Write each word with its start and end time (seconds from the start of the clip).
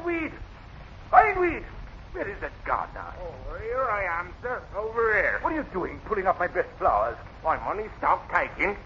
Hindweed! 0.00 0.32
Hindweed! 1.12 1.64
Where 2.12 2.26
is 2.26 2.40
that 2.40 2.52
gardener? 2.64 3.04
Oh, 3.22 3.34
here 3.62 3.84
I 3.84 4.04
am, 4.04 4.32
sir. 4.42 4.62
Over 4.74 5.12
here. 5.14 5.38
What 5.42 5.52
are 5.52 5.56
you 5.56 5.66
doing, 5.72 6.00
pulling 6.06 6.26
up 6.26 6.38
my 6.38 6.46
best 6.46 6.68
flowers? 6.78 7.16
Why, 7.42 7.58
money 7.64 7.88
stock 7.98 8.30
taking. 8.32 8.76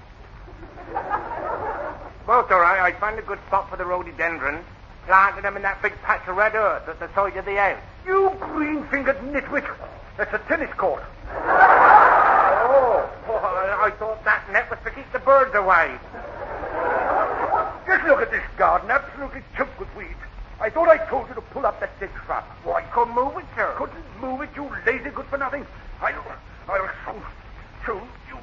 well, 2.26 2.46
sir, 2.48 2.62
I, 2.64 2.88
I 2.88 2.92
found 2.98 3.18
a 3.18 3.22
good 3.22 3.38
spot 3.46 3.70
for 3.70 3.76
the 3.76 3.84
rhododendrons. 3.84 4.64
Planted 5.06 5.44
them 5.44 5.56
in 5.56 5.62
that 5.62 5.80
big 5.82 5.92
patch 6.02 6.26
of 6.26 6.36
red 6.36 6.54
earth 6.54 6.88
at 6.88 6.98
the 6.98 7.08
side 7.14 7.36
of 7.36 7.44
the 7.44 7.54
house. 7.56 7.80
You 8.06 8.32
green-fingered 8.40 9.18
nitwit! 9.18 9.66
That's 10.16 10.34
a 10.34 10.38
tennis 10.48 10.72
court. 10.74 11.04
Oh, 11.30 13.08
I, 13.28 13.86
I 13.86 13.90
thought 13.98 14.24
that 14.24 14.50
net 14.52 14.68
was 14.68 14.78
to 14.84 14.90
keep 14.90 15.10
the 15.12 15.20
birds 15.20 15.54
away. 15.54 15.96
Just 17.86 18.04
look 18.04 18.20
at 18.20 18.30
this 18.30 18.42
garden, 18.56 18.90
absolutely 18.90 19.42
choked 19.56 19.78
with 19.78 19.94
weeds. 19.96 20.14
I 20.64 20.70
thought 20.70 20.88
I 20.88 20.96
told 20.96 21.28
you 21.28 21.34
to 21.34 21.42
pull 21.42 21.66
up 21.66 21.78
that 21.80 22.00
dead 22.00 22.08
shrub. 22.24 22.42
Why, 22.64 22.80
couldn't 22.84 23.14
move 23.14 23.36
it, 23.36 23.44
sir. 23.54 23.74
Couldn't 23.76 24.02
move 24.18 24.40
it, 24.40 24.48
you 24.56 24.64
lazy 24.86 25.10
good 25.10 25.26
for 25.26 25.36
nothing. 25.36 25.66
I'll, 26.00 26.24
I'll 26.66 26.88
show, 27.04 27.20
show 27.84 28.00
you. 28.30 28.38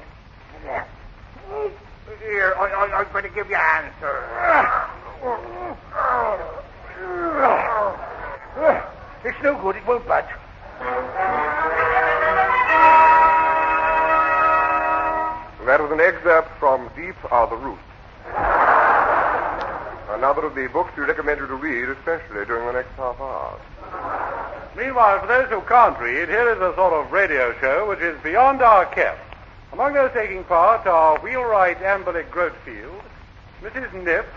Here, 2.20 2.54
I, 2.60 2.66
I, 2.70 3.00
I'm 3.00 3.12
going 3.12 3.24
to 3.24 3.30
give 3.32 3.50
you 3.50 3.56
a 3.56 3.58
hand, 3.58 3.92
sir. 4.00 4.22
It's 9.26 9.42
no 9.42 9.60
good, 9.60 9.78
it 9.78 9.88
won't 9.88 10.08
budge. 10.08 10.26
That 15.66 15.82
was 15.82 15.92
an 15.92 16.00
excerpt 16.00 16.50
from 16.60 16.88
Deep 16.96 17.16
Are 17.32 17.48
the 17.48 17.56
Roots. 17.56 17.91
Another 20.22 20.46
of 20.46 20.54
the 20.54 20.68
books 20.68 20.96
we 20.96 21.02
recommend 21.02 21.40
you 21.40 21.48
to 21.48 21.56
read, 21.56 21.90
especially 21.90 22.46
during 22.46 22.68
the 22.68 22.74
next 22.74 22.92
half 22.92 23.20
hour. 23.20 23.60
Meanwhile, 24.78 25.20
for 25.20 25.26
those 25.26 25.50
who 25.50 25.62
can't 25.62 25.98
read, 26.00 26.30
here 26.30 26.48
is 26.48 26.60
a 26.60 26.76
sort 26.76 26.94
of 26.94 27.12
radio 27.12 27.58
show 27.60 27.90
which 27.90 28.02
is 28.02 28.16
beyond 28.22 28.62
our 28.62 28.86
ken. 28.86 29.16
Among 29.74 29.96
those 29.96 30.12
taking 30.14 30.44
part 30.44 30.86
are 30.86 31.18
Wheelwright 31.22 31.82
Amberley 31.82 32.24
Grotefield, 32.30 33.02
Mrs. 33.64 33.92
Nip, 34.04 34.28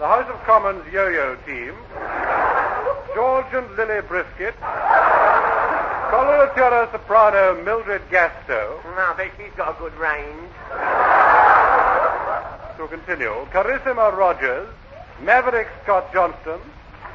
the 0.00 0.08
House 0.08 0.28
of 0.28 0.42
Commons 0.42 0.82
yo-yo 0.92 1.36
team, 1.46 1.76
George 3.14 3.46
and 3.52 3.76
Lily 3.76 4.02
Brisket, 4.08 4.58
coloratura 6.10 6.90
soprano 6.90 7.62
Mildred 7.62 8.02
Gasto. 8.10 8.80
Now, 8.96 9.12
I 9.12 9.16
think 9.16 9.34
she's 9.38 9.54
got 9.56 9.76
a 9.76 9.78
good 9.78 9.94
range. 9.94 10.50
To 12.76 12.88
continue, 12.88 13.46
Carissima 13.52 14.10
Rogers, 14.14 14.68
Maverick 15.22 15.68
Scott 15.82 16.12
Johnston, 16.12 16.60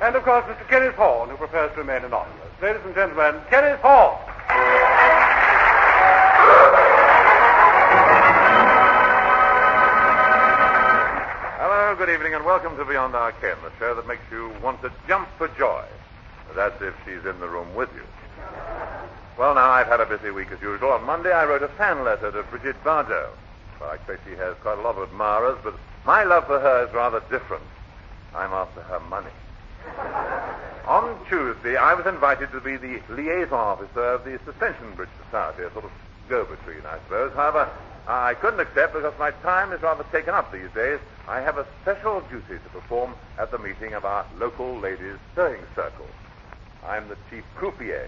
and 0.01 0.15
of 0.15 0.23
course 0.23 0.43
Mr. 0.45 0.67
Kenneth 0.67 0.95
Horne, 0.95 1.29
who 1.29 1.37
prefers 1.37 1.71
to 1.73 1.79
remain 1.79 2.03
anonymous. 2.03 2.47
Ladies 2.61 2.81
and 2.83 2.95
gentlemen, 2.95 3.39
Kenneth 3.49 3.79
Horne. 3.79 4.17
Hello, 11.59 11.95
good 11.95 12.09
evening, 12.09 12.33
and 12.33 12.43
welcome 12.43 12.75
to 12.77 12.85
Beyond 12.85 13.15
Our 13.15 13.33
Ken, 13.33 13.55
the 13.63 13.71
show 13.77 13.93
that 13.93 14.07
makes 14.07 14.23
you 14.31 14.51
want 14.63 14.81
to 14.81 14.91
jump 15.07 15.27
for 15.37 15.47
joy. 15.49 15.85
That's 16.55 16.81
if 16.81 16.95
she's 17.05 17.23
in 17.25 17.39
the 17.39 17.47
room 17.47 17.73
with 17.75 17.89
you. 17.93 18.03
Well, 19.37 19.53
now, 19.55 19.69
I've 19.69 19.87
had 19.87 20.01
a 20.01 20.05
busy 20.07 20.31
week 20.31 20.51
as 20.51 20.61
usual. 20.61 20.89
On 20.89 21.03
Monday, 21.05 21.31
I 21.31 21.45
wrote 21.45 21.63
a 21.63 21.69
fan 21.69 22.03
letter 22.03 22.31
to 22.31 22.43
Brigitte 22.43 22.83
Bardot. 22.83 23.29
Well, 23.79 23.91
I 23.91 23.95
expect 23.95 24.27
she 24.27 24.35
has 24.35 24.55
quite 24.61 24.79
a 24.79 24.81
lot 24.81 24.97
of 24.97 25.03
admirers, 25.09 25.59
but 25.63 25.75
my 26.03 26.23
love 26.23 26.47
for 26.47 26.59
her 26.59 26.87
is 26.87 26.93
rather 26.93 27.21
different. 27.29 27.63
I'm 28.35 28.51
after 28.51 28.81
her 28.81 28.99
money. 29.01 29.31
On 30.87 31.17
Tuesday, 31.27 31.75
I 31.75 31.93
was 31.93 32.05
invited 32.05 32.51
to 32.51 32.61
be 32.61 32.77
the 32.77 33.01
liaison 33.09 33.53
officer 33.53 34.03
of 34.03 34.23
the 34.23 34.39
Suspension 34.45 34.93
Bridge 34.95 35.09
Society, 35.25 35.63
a 35.63 35.71
sort 35.71 35.85
of 35.85 35.91
go-between, 36.29 36.85
I 36.85 36.97
suppose. 37.03 37.33
However, 37.33 37.69
I 38.07 38.33
couldn't 38.35 38.59
accept 38.59 38.93
because 38.93 39.13
my 39.19 39.31
time 39.43 39.73
is 39.73 39.81
rather 39.81 40.03
taken 40.11 40.33
up 40.33 40.51
these 40.51 40.69
days. 40.73 40.99
I 41.27 41.41
have 41.41 41.57
a 41.57 41.65
special 41.81 42.21
duty 42.21 42.59
to 42.63 42.69
perform 42.71 43.13
at 43.37 43.51
the 43.51 43.59
meeting 43.59 43.93
of 43.93 44.05
our 44.05 44.25
local 44.37 44.77
ladies' 44.79 45.17
sewing 45.35 45.61
circle. 45.75 46.07
I'm 46.85 47.07
the 47.09 47.17
chief 47.29 47.43
croupier. 47.55 48.07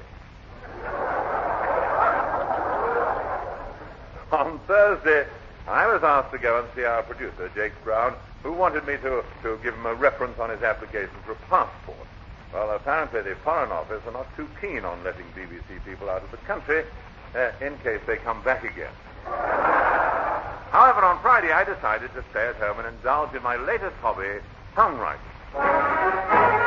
On 4.31 4.59
Thursday, 4.67 5.27
I 5.67 5.87
was 5.87 6.03
asked 6.03 6.31
to 6.31 6.39
go 6.39 6.59
and 6.59 6.67
see 6.75 6.83
our 6.83 7.03
producer, 7.03 7.51
Jacques 7.55 7.83
Brown, 7.83 8.15
who 8.43 8.51
wanted 8.51 8.85
me 8.85 8.97
to, 8.97 9.23
to 9.41 9.57
give 9.63 9.73
him 9.73 9.85
a 9.85 9.95
reference 9.95 10.37
on 10.37 10.49
his 10.49 10.61
application 10.61 11.15
for 11.25 11.31
a 11.31 11.35
passport. 11.49 12.07
Well, 12.53 12.69
apparently 12.75 13.21
the 13.21 13.35
Foreign 13.43 13.71
Office 13.71 14.01
are 14.05 14.11
not 14.11 14.27
too 14.35 14.47
keen 14.61 14.85
on 14.85 15.03
letting 15.03 15.25
BBC 15.35 15.83
people 15.85 16.09
out 16.09 16.23
of 16.23 16.29
the 16.29 16.37
country 16.37 16.83
uh, 17.35 17.51
in 17.61 17.77
case 17.79 18.01
they 18.05 18.17
come 18.17 18.43
back 18.43 18.63
again. 18.63 18.91
However, 20.71 21.03
on 21.05 21.19
Friday 21.21 21.51
I 21.51 21.63
decided 21.63 22.13
to 22.13 22.23
stay 22.31 22.47
at 22.47 22.55
home 22.57 22.79
and 22.79 22.87
indulge 22.87 23.33
in 23.33 23.41
my 23.41 23.55
latest 23.55 23.95
hobby, 24.01 24.39
songwriting. 24.75 26.62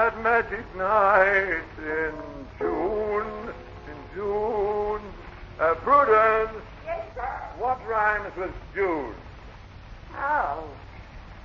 That 0.00 0.22
magic 0.22 0.64
night 0.76 1.60
in 1.78 2.14
June, 2.58 3.26
in 3.86 3.98
June. 4.14 5.02
Uh, 5.60 5.74
Prudence, 5.74 6.56
Yes, 6.86 7.04
sir. 7.14 7.28
what 7.58 7.78
rhymes 7.86 8.34
with 8.34 8.50
June? 8.74 9.12
Oh. 10.16 10.64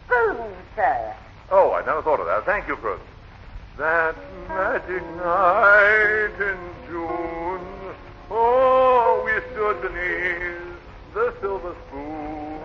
Spoon, 0.06 0.38
sir. 0.74 1.14
Oh, 1.52 1.74
I 1.74 1.86
never 1.86 2.02
thought 2.02 2.22
of 2.22 2.28
that. 2.28 2.46
Thank 2.46 2.70
you, 2.70 2.78
Prudence. 2.78 3.04
That 3.78 4.16
magic 4.48 5.04
night 5.18 6.32
in 6.40 6.58
June. 6.88 7.60
Oh, 8.32 9.22
we 9.26 9.34
stood 9.52 9.82
beneath 9.82 10.80
the 11.14 11.34
silver 11.42 11.76
spoon. 11.90 12.62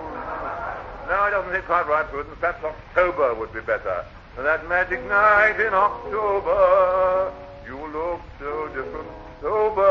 No, 1.09 1.25
it 1.27 1.31
doesn't 1.33 1.53
hit 1.53 1.65
quite 1.65 1.89
right, 1.89 2.07
Prudence. 2.09 2.37
Perhaps 2.39 2.63
October 2.63 3.35
would 3.35 3.53
be 3.53 3.61
better. 3.63 4.05
That 4.37 4.67
magic 4.69 5.05
night 5.07 5.61
in 5.61 5.75
October. 5.75 7.33
You 7.67 7.77
look 7.93 8.21
so 8.39 8.69
different, 8.69 9.09
sober. 9.43 9.83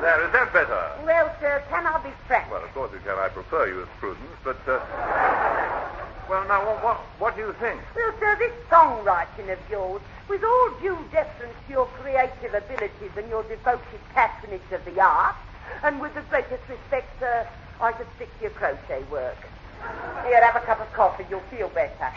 There, 0.00 0.24
is 0.26 0.32
that 0.32 0.52
better? 0.52 0.92
Well, 1.04 1.34
sir, 1.40 1.62
can 1.68 1.86
I 1.86 1.98
be 2.04 2.10
frank? 2.28 2.50
Well, 2.50 2.62
of 2.62 2.72
course 2.74 2.92
you 2.92 3.00
can. 3.00 3.18
I 3.18 3.28
prefer 3.28 3.66
you 3.66 3.82
as 3.82 3.88
Prudence, 3.98 4.38
but, 4.44 4.56
uh... 4.68 4.80
Well, 6.28 6.46
now, 6.48 6.64
what, 6.64 6.84
what, 6.84 6.96
what 7.18 7.36
do 7.36 7.42
you 7.42 7.54
think? 7.60 7.80
Well, 7.94 8.12
sir, 8.20 8.36
this 8.38 8.52
songwriting 8.70 9.52
of 9.52 9.58
yours, 9.70 10.02
with 10.28 10.44
all 10.44 10.70
due 10.80 10.98
deference 11.12 11.54
to 11.66 11.72
your 11.72 11.86
creative 11.86 12.54
abilities 12.54 13.10
and 13.16 13.28
your 13.28 13.42
devoted 13.44 14.00
patronage 14.14 14.70
of 14.72 14.84
the 14.84 15.00
arts, 15.00 15.38
and 15.82 16.00
with 16.00 16.14
the 16.14 16.22
greatest 16.22 16.62
respect, 16.68 17.08
sir, 17.18 17.46
I 17.80 17.96
should 17.96 18.06
stick 18.16 18.28
to 18.38 18.42
your 18.42 18.50
crochet 18.52 19.02
work. 19.10 19.38
Here, 20.26 20.42
have 20.42 20.56
a 20.56 20.64
cup 20.66 20.80
of 20.80 20.92
coffee. 20.92 21.24
You'll 21.30 21.40
feel 21.50 21.68
better. 21.68 22.10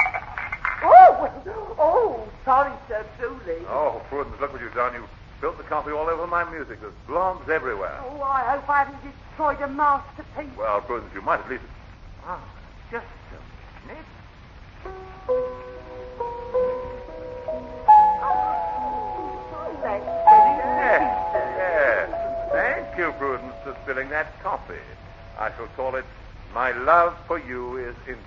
Oh, 0.84 1.30
oh, 1.78 2.28
sorry, 2.46 2.74
sir, 2.88 3.06
truly. 3.18 3.66
Oh, 3.68 4.02
Prudence, 4.10 4.40
look 4.40 4.54
what 4.54 4.62
you've 4.62 4.74
done. 4.74 4.94
You've 4.94 5.10
spilt 5.38 5.58
the 5.58 5.64
coffee 5.64 5.92
all 5.92 6.08
over 6.08 6.28
my 6.28 6.44
music. 6.52 6.80
There's 6.82 6.94
globs 7.08 7.50
everywhere. 7.50 8.00
Oh, 8.04 8.22
I 8.22 8.56
hope 8.56 8.70
I 8.70 8.84
haven't 8.84 9.02
destroyed 9.04 9.62
a 9.62 9.68
masterpiece. 9.68 10.58
Well, 10.58 10.82
Prudence, 10.82 11.14
you 11.14 11.22
might 11.22 11.40
at 11.42 11.50
least... 11.50 11.64
Ah, 12.26 12.40
just 12.92 13.06
a 13.06 13.88
minute. 13.88 14.06
Oh. 15.28 15.56
Yes, 19.82 21.02
yes. 21.58 22.10
Thank 22.52 22.98
you, 22.98 23.12
Prudence, 23.18 23.54
for 23.64 23.76
spilling 23.84 24.10
that 24.10 24.42
coffee. 24.42 24.74
I 25.38 25.52
shall 25.56 25.68
call 25.76 25.96
it 25.96 26.06
My 26.54 26.72
Love 26.72 27.16
for 27.28 27.40
You 27.40 27.78
is 27.78 27.96
Instant. 28.08 28.26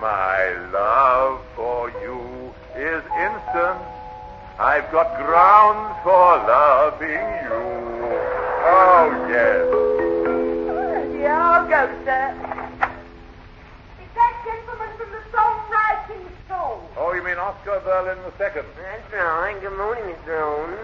My 0.00 0.54
love 0.72 1.40
for 1.56 1.90
you 2.02 2.52
is 2.76 3.02
instant. 3.18 3.80
I've 4.58 4.90
got 4.92 5.16
grounds 5.16 5.96
for 6.02 6.36
loving 6.46 7.08
you. 7.10 7.62
Oh, 8.66 9.26
yes. 9.28 9.64
Yeah, 11.20 11.40
I'll 11.40 11.68
go, 11.68 11.86
sir. 12.04 12.34
Is 14.02 14.10
that 14.14 14.34
gentleman 14.44 14.90
from 14.98 15.10
the 15.10 15.22
songwriting 15.32 16.26
school? 16.46 16.90
Oh, 16.96 17.12
you 17.14 17.22
mean 17.24 17.36
Oscar 17.38 17.80
Berlin 17.84 18.18
the 18.24 18.36
second? 18.36 18.66
That's 18.76 19.12
right. 19.12 19.56
Good 19.60 19.76
morning, 19.76 20.04
Mr. 20.04 20.40
Owen. 20.42 20.76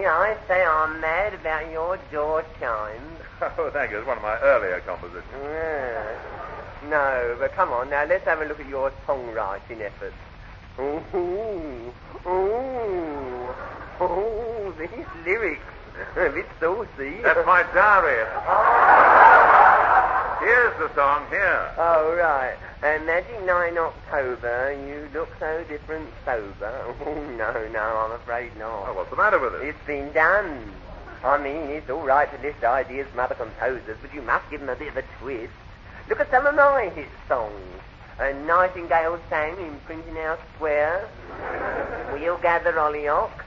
Yeah, 0.00 0.12
I 0.12 0.36
say 0.48 0.64
I'm 0.64 1.00
mad 1.00 1.34
about 1.34 1.70
your 1.70 1.98
door 2.10 2.44
chime. 2.60 3.02
Oh, 3.58 3.68
thank 3.70 3.90
you. 3.90 3.98
It's 3.98 4.06
one 4.06 4.16
of 4.16 4.22
my 4.22 4.38
earlier 4.40 4.80
compositions. 4.80 5.24
Yeah. 5.42 6.45
No, 6.84 7.36
but 7.38 7.52
come 7.52 7.70
on 7.72 7.90
now, 7.90 8.04
let's 8.04 8.24
have 8.24 8.40
a 8.40 8.44
look 8.44 8.60
at 8.60 8.68
your 8.68 8.92
songwriting 9.06 9.80
efforts. 9.80 10.14
Ooh, 10.78 11.02
ooh, 12.26 13.54
ooh, 14.02 14.74
these 14.78 15.06
lyrics. 15.24 15.62
A 16.16 16.28
bit 16.28 16.46
saucy. 16.60 17.22
That's 17.22 17.46
my 17.46 17.62
diary. 17.72 18.26
Here's 20.40 20.76
the 20.78 20.94
song 20.94 21.26
here. 21.30 21.72
Oh, 21.78 22.14
right. 22.18 22.54
Magic 22.82 23.42
9 23.44 23.78
October, 23.78 24.72
you 24.86 25.08
look 25.14 25.28
so 25.40 25.64
different 25.68 26.10
sober. 26.24 26.94
Oh, 27.06 27.14
no, 27.36 27.68
no, 27.72 27.80
I'm 27.80 28.12
afraid 28.12 28.56
not. 28.58 28.88
Oh, 28.88 28.92
what's 28.94 29.10
the 29.10 29.16
matter 29.16 29.38
with 29.38 29.54
it? 29.54 29.68
It's 29.68 29.86
been 29.86 30.12
done. 30.12 30.72
I 31.24 31.38
mean, 31.38 31.70
it's 31.70 31.88
all 31.88 32.04
right 32.04 32.28
to 32.30 32.46
list 32.46 32.62
ideas 32.62 33.08
from 33.08 33.20
other 33.20 33.34
composers, 33.34 33.96
but 34.02 34.12
you 34.12 34.22
must 34.22 34.48
give 34.50 34.60
them 34.60 34.68
a 34.68 34.76
bit 34.76 34.88
of 34.88 34.96
a 34.98 35.04
twist. 35.20 35.52
Look 36.08 36.20
at 36.20 36.30
some 36.30 36.46
of 36.46 36.54
my 36.54 36.88
hit 36.94 37.08
songs. 37.26 37.52
A 38.18 38.32
Nightingale 38.32 39.18
sang 39.28 39.58
in 39.58 39.78
Printing 39.86 40.14
House 40.14 40.38
Square. 40.54 41.08
We'll 42.12 42.38
gather 42.38 42.72
hollyhocks. 42.72 43.44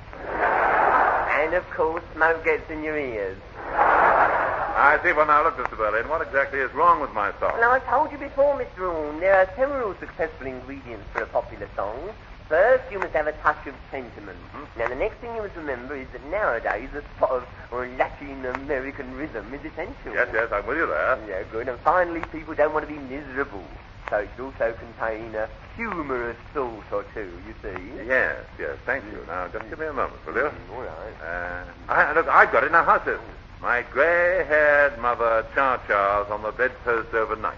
And, 1.39 1.53
of 1.53 1.67
course, 1.71 2.03
smoke 2.13 2.43
gets 2.43 2.69
in 2.69 2.83
your 2.83 2.97
ears. 2.97 3.37
I 3.71 4.99
see. 5.03 5.13
Well, 5.13 5.25
now, 5.25 5.43
look, 5.43 5.57
Mr. 5.57 5.77
Berlin, 5.77 6.07
what 6.09 6.21
exactly 6.21 6.59
is 6.59 6.71
wrong 6.73 6.99
with 7.01 7.11
my 7.13 7.31
song? 7.39 7.59
Now, 7.59 7.71
I 7.71 7.79
told 7.79 8.11
you 8.11 8.17
before, 8.17 8.59
Mr. 8.59 8.93
Orne, 8.93 9.19
there 9.19 9.35
are 9.35 9.49
several 9.55 9.95
successful 9.99 10.47
ingredients 10.47 11.05
for 11.13 11.23
a 11.23 11.27
popular 11.27 11.67
song. 11.75 12.09
First, 12.49 12.91
you 12.91 12.97
must 12.97 13.13
have 13.13 13.27
a 13.27 13.31
touch 13.33 13.67
of 13.67 13.75
sentiment. 13.91 14.39
Now, 14.75 14.87
the 14.87 14.95
next 14.95 15.17
thing 15.17 15.35
you 15.35 15.43
must 15.43 15.55
remember 15.55 15.95
is 15.95 16.07
that 16.13 16.25
nowadays 16.31 16.89
a 16.95 17.03
spot 17.15 17.29
of 17.29 17.45
Latin 17.71 18.43
American 18.43 19.13
rhythm 19.15 19.53
is 19.53 19.61
essential. 19.63 20.13
Yes, 20.15 20.29
yes, 20.33 20.49
I'm 20.51 20.65
with 20.65 20.77
you 20.77 20.87
there. 20.87 21.19
Yeah, 21.29 21.43
good. 21.51 21.67
And 21.69 21.79
finally, 21.81 22.21
people 22.31 22.55
don't 22.55 22.73
want 22.73 22.87
to 22.87 22.91
be 22.91 22.99
miserable. 22.99 23.63
So 24.09 24.17
it 24.17 24.29
should 24.35 24.45
also 24.45 24.73
contain 24.73 25.35
a 25.35 25.47
humorous 25.75 26.37
thought 26.51 26.91
or 26.91 27.05
two, 27.13 27.31
you 27.45 27.53
see. 27.61 28.07
Yes, 28.07 28.43
yes, 28.57 28.77
thank 28.83 29.03
you. 29.05 29.23
Now, 29.27 29.47
just 29.49 29.69
give 29.69 29.77
me 29.77 29.85
a 29.85 29.93
moment, 29.93 30.25
will 30.25 30.33
you? 30.33 30.51
All 30.73 30.81
right. 30.81 31.21
Uh, 31.23 31.63
I, 31.87 32.13
look, 32.13 32.27
I've 32.27 32.51
got 32.51 32.63
it 32.63 32.71
now. 32.71 32.83
How's 32.83 33.05
this? 33.05 33.19
My 33.61 33.83
grey-haired 33.91 34.97
mother, 34.97 35.45
Cha-Cha's 35.53 36.31
on 36.31 36.41
the 36.41 36.51
bedpost 36.51 37.13
overnight. 37.13 37.57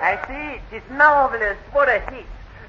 I 0.00 0.18
see. 0.26 0.76
It's 0.76 0.90
marvelous. 0.90 1.56
What 1.72 1.88
a 1.88 2.00
hit. 2.10 2.26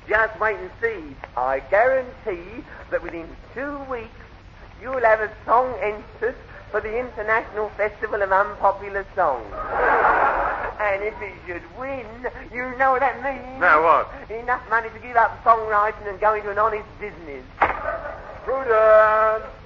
Just 0.07 0.39
wait 0.39 0.57
and 0.57 0.71
see. 0.81 1.15
I 1.35 1.59
guarantee 1.59 2.63
that 2.91 3.03
within 3.03 3.27
two 3.53 3.77
weeks 3.89 4.09
you'll 4.81 5.01
have 5.01 5.19
a 5.19 5.31
song 5.45 5.73
entered 5.81 6.35
for 6.71 6.81
the 6.81 6.97
International 6.97 7.69
Festival 7.71 8.21
of 8.21 8.31
Unpopular 8.31 9.05
Songs. 9.15 9.45
and 10.79 11.03
if 11.03 11.13
it 11.21 11.33
should 11.45 11.77
win, 11.77 12.05
you 12.53 12.77
know 12.77 12.91
what 12.91 13.01
that 13.01 13.21
means. 13.23 13.59
Now, 13.59 13.83
what? 13.83 14.31
Enough 14.31 14.69
money 14.69 14.89
to 14.89 14.99
give 14.99 15.15
up 15.17 15.43
songwriting 15.43 16.07
and 16.07 16.19
go 16.19 16.35
into 16.35 16.51
an 16.51 16.59
honest 16.59 16.87
business. 16.99 17.43
Prudence! 18.43 19.56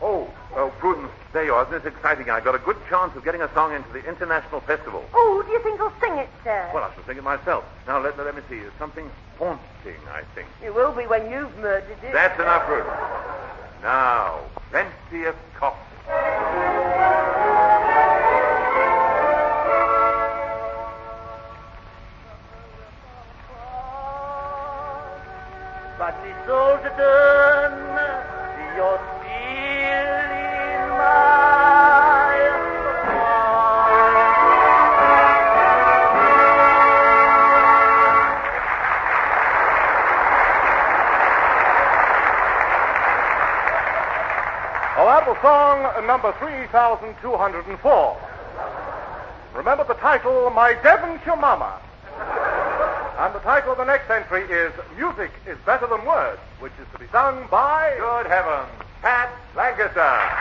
Oh, 0.00 0.28
oh, 0.54 0.70
Prudence, 0.78 1.10
there 1.32 1.44
you 1.44 1.54
are. 1.54 1.66
Isn't 1.66 1.82
this 1.82 1.92
exciting? 1.92 2.30
I've 2.30 2.44
got 2.44 2.54
a 2.54 2.58
good 2.58 2.76
chance 2.88 3.16
of 3.16 3.24
getting 3.24 3.42
a 3.42 3.52
song 3.52 3.74
into 3.74 3.88
the 3.92 4.04
International 4.08 4.60
Festival. 4.60 5.04
Oh, 5.12 5.42
do 5.44 5.52
you 5.52 5.60
think 5.62 5.78
he'll 5.78 5.92
sing 6.00 6.18
it, 6.18 6.28
sir? 6.44 6.70
Well, 6.72 6.84
I 6.84 6.94
shall 6.94 7.04
sing 7.04 7.16
it 7.16 7.24
myself. 7.24 7.64
Now, 7.86 8.00
let, 8.00 8.16
let 8.16 8.34
me 8.36 8.42
see. 8.48 8.56
It's 8.56 8.76
something 8.78 9.10
haunting, 9.38 10.00
I 10.12 10.22
think. 10.34 10.48
It 10.62 10.74
will 10.74 10.92
be 10.92 11.06
when 11.06 11.30
you've 11.30 11.56
murdered 11.58 11.98
it. 12.02 12.12
That's 12.12 12.38
enough, 12.40 12.64
Prudence. 12.66 12.90
Now, 13.82 14.40
plenty 14.70 15.24
of 15.24 15.34
coffee. 15.54 15.87
3204. 47.00 48.16
Remember 49.54 49.84
the 49.84 49.94
title, 49.94 50.50
My 50.50 50.74
Devonshire 50.82 51.36
Mama. 51.36 51.80
And 53.18 53.34
the 53.34 53.40
title 53.40 53.72
of 53.72 53.78
the 53.78 53.84
next 53.84 54.08
entry 54.10 54.42
is 54.44 54.72
Music 54.96 55.30
is 55.46 55.58
Better 55.66 55.86
Than 55.86 56.04
Words, 56.04 56.40
which 56.60 56.72
is 56.80 56.86
to 56.92 56.98
be 56.98 57.06
sung 57.10 57.46
by. 57.50 57.94
Good 57.98 58.26
heavens. 58.26 58.70
Pat 59.02 59.30
Lancaster. 59.56 60.37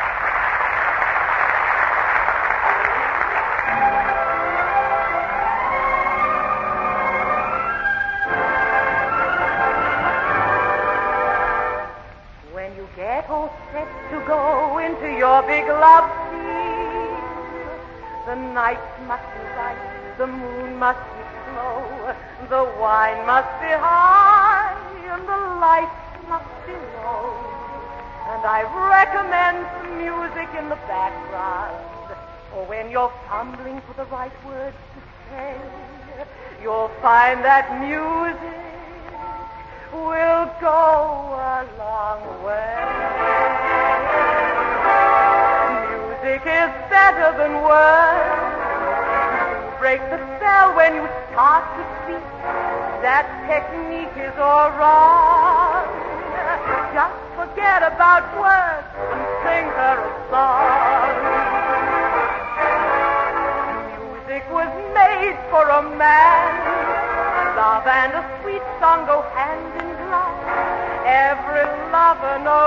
Lover 72.44 72.67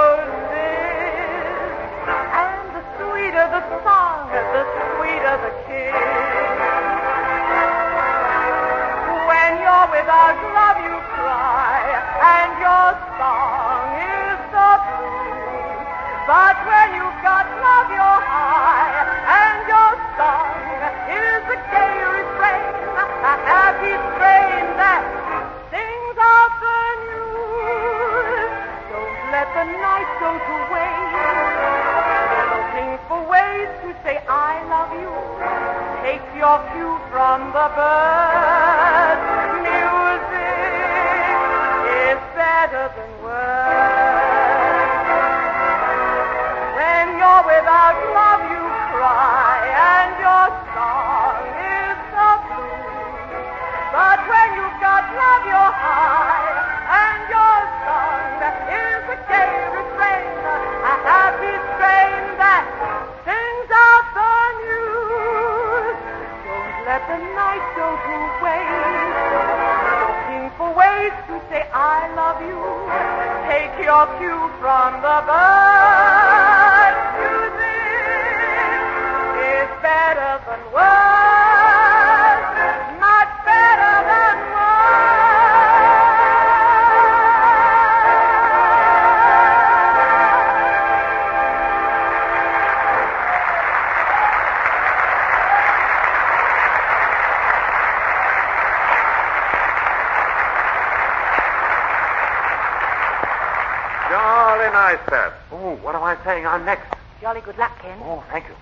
Jolly 104.10 104.70
nice, 104.72 104.98
Pat. 105.06 105.32
Oh, 105.52 105.76
what 105.76 105.94
am 105.94 106.02
I 106.02 106.16
saying? 106.24 106.44
I'm 106.44 106.64
next. 106.64 106.92
Jolly 107.20 107.40
good 107.42 107.56
luck, 107.58 107.78
Ken. 107.80 107.96
Oh, 108.02 108.24
thank 108.28 108.44
you. 108.48 108.56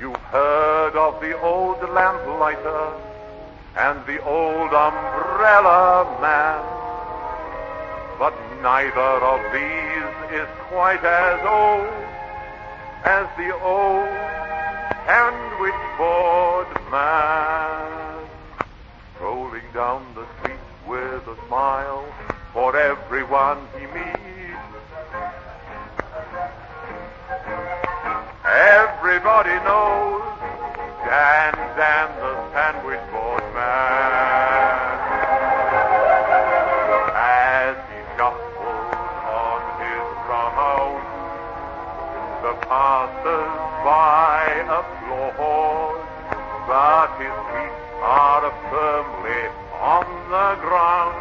You've 0.00 0.16
heard 0.34 0.96
of 0.96 1.20
the 1.20 1.40
old 1.40 1.78
lamplighter 1.90 2.92
and 3.76 4.04
the 4.06 4.20
old 4.24 4.72
umbrella 4.74 6.18
man. 6.20 6.64
But 8.18 8.34
neither 8.62 9.00
of 9.00 9.40
these 9.52 10.40
is 10.40 10.48
quite 10.68 11.04
as 11.04 11.40
old 11.46 11.92
as 13.04 13.28
the 13.36 13.52
old 13.62 14.08
sandwich 15.06 15.82
board 15.98 16.66
man. 16.90 18.24
Strolling 19.14 19.62
down 19.72 20.04
the 20.14 20.26
street 20.38 20.58
with 20.86 21.23
a 21.34 21.46
smile 21.46 22.04
for 22.52 22.76
everyone 22.76 23.58
he 23.78 23.86
meets. 23.86 24.58
Everybody 28.44 29.56
knows 29.64 30.22
Dan 31.04 31.54
Dan 31.76 32.08
the 32.20 32.32
sandwich 32.52 33.04
board 33.10 33.42
man. 33.54 34.98
As 37.14 37.76
he 37.90 38.00
shuffles 38.16 38.94
on 39.26 39.60
his 39.82 40.06
round, 40.30 41.04
the 42.44 42.54
passers-by 42.68 44.42
applaud, 44.78 45.96
but 46.68 47.08
his 47.18 47.36
feet 47.50 47.76
are 48.02 48.46
firmly 48.70 49.63
on 49.84 50.08
the 50.32 50.50
ground. 50.64 51.12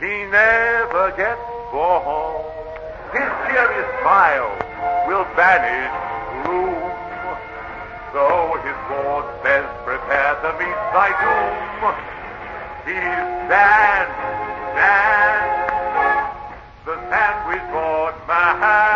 He 0.00 0.24
never 0.32 1.12
gets 1.12 1.44
bored. 1.70 2.40
His 3.12 3.28
cheery 3.44 3.84
smile 4.00 4.48
will 5.06 5.28
banish 5.36 5.92
gloom. 6.44 6.80
Though 8.14 8.56
his 8.64 8.78
board 8.88 9.26
says, 9.44 9.68
prepare 9.84 10.34
to 10.44 10.50
meet 10.56 10.80
thy 10.96 11.10
doom. 11.20 11.94
He's 12.88 13.20
Dan, 13.52 14.06
Dan, 14.76 15.40
the 16.86 16.96
sandwich 17.10 17.66
board 17.70 18.14
man. 18.26 18.93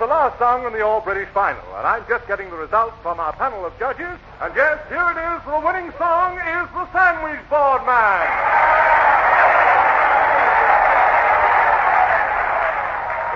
The 0.00 0.06
last 0.06 0.38
song 0.38 0.64
in 0.64 0.72
the 0.72 0.80
All 0.80 1.02
British 1.02 1.28
final, 1.28 1.60
and 1.76 1.86
I'm 1.86 2.00
just 2.08 2.26
getting 2.26 2.48
the 2.48 2.56
results 2.56 2.96
from 3.02 3.20
our 3.20 3.36
panel 3.36 3.66
of 3.66 3.78
judges. 3.78 4.16
And 4.40 4.48
yes, 4.56 4.80
here 4.88 5.04
it 5.12 5.20
is. 5.20 5.44
The 5.44 5.60
winning 5.60 5.92
song 6.00 6.40
is 6.40 6.66
the 6.72 6.88
Sandwich 6.88 7.44
Board 7.52 7.84
Man. 7.84 8.24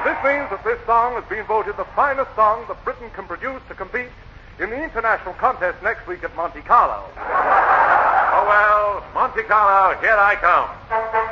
This 0.09 0.17
means 0.25 0.49
that 0.49 0.65
this 0.65 0.81
song 0.89 1.21
has 1.21 1.29
been 1.29 1.45
voted 1.45 1.77
the 1.77 1.85
finest 1.93 2.33
song 2.33 2.65
that 2.73 2.83
Britain 2.83 3.13
can 3.13 3.29
produce 3.29 3.61
to 3.69 3.75
compete 3.77 4.09
in 4.57 4.73
the 4.73 4.81
international 4.81 5.35
contest 5.37 5.77
next 5.85 6.09
week 6.09 6.25
at 6.25 6.35
Monte 6.35 6.65
Carlo. 6.65 7.05
Oh, 7.13 8.45
well, 8.49 9.05
Monte 9.13 9.45
Carlo, 9.45 10.01
here 10.01 10.17
I 10.17 10.33
come. 10.41 11.24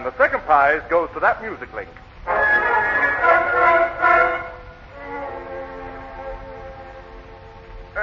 And 0.00 0.06
the 0.10 0.16
second 0.16 0.40
prize 0.48 0.80
goes 0.88 1.10
to 1.12 1.20
that 1.20 1.42
music 1.42 1.70
link. 1.74 1.90
Uh, 2.26 2.32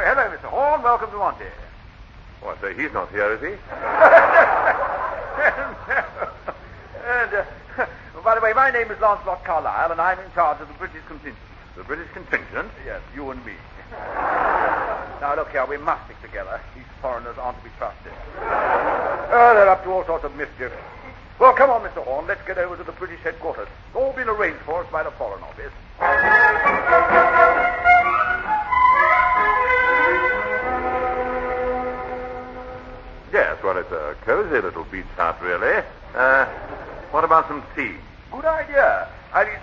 hello, 0.06 0.30
Mr. 0.30 0.46
Horne. 0.46 0.84
Welcome 0.84 1.10
to 1.10 1.18
Monty. 1.18 1.46
Oh, 2.44 2.50
I 2.50 2.58
say, 2.62 2.75
he's 2.75 2.94
not 2.94 3.10
here, 3.10 3.34
is 3.34 3.42
he? 3.42 3.48
and, 7.08 7.34
uh, 7.34 7.46
by 8.24 8.36
the 8.36 8.42
way, 8.42 8.54
my 8.54 8.70
name 8.70 8.92
is 8.92 9.01
Lancelot 9.01 9.44
Carlyle, 9.44 9.92
and 9.92 10.00
I'm 10.00 10.20
in 10.20 10.32
charge 10.36 10.62
of 10.62 10.68
the 10.68 10.75
British 10.75 11.01
contingent. 11.08 11.42
The 11.77 11.84
British 11.84 12.12
contingent? 12.13 12.70
Yes, 12.86 13.01
you 13.16 13.32
and 13.32 13.44
me. 13.44 13.54
now, 15.20 15.34
look 15.36 15.50
here, 15.50 15.66
we 15.66 15.77
must 15.77 16.06
stick 16.06 16.22
together. 16.22 16.62
These 16.75 16.86
foreigners 17.01 17.39
aren't 17.39 17.58
to 17.58 17.63
be 17.63 17.72
trusted. 17.80 18.13
Oh, 18.38 19.54
they're 19.56 19.68
up 19.68 19.84
to 19.84 19.89
all 19.89 20.06
sorts 20.06 20.25
of 20.25 20.36
mischief. 20.36 20.72
Well, 21.39 21.53
come 21.53 21.70
on, 21.70 21.82
Mr. 21.82 22.03
Horne. 22.03 22.25
Let's 22.25 22.46
get 22.48 22.58
over 22.58 22.75
to 22.75 22.84
the 22.84 22.91
British 22.94 23.20
headquarters. 23.20 23.67
It's 23.88 23.96
all 23.96 24.12
been 24.13 24.27
arranged 24.27 24.60
for 24.62 24.84
us 24.84 24.91
by 24.91 25.03
the 25.03 25.12
Foreign 25.12 25.44
Office. 25.44 25.72
Yes, 33.32 33.62
well, 33.63 33.77
it's 33.77 33.91
a 33.91 34.15
cozy 34.22 34.62
little 34.62 34.84
beach 34.86 35.06
hut, 35.15 35.39
really. 35.44 35.84
Uh, 36.15 36.46
what 37.12 37.24
about 37.24 37.48
some 37.48 37.62
tea? 37.75 37.94
Good 38.32 38.46
idea. 38.46 39.08
I 39.32 39.46
mean, 39.46 39.60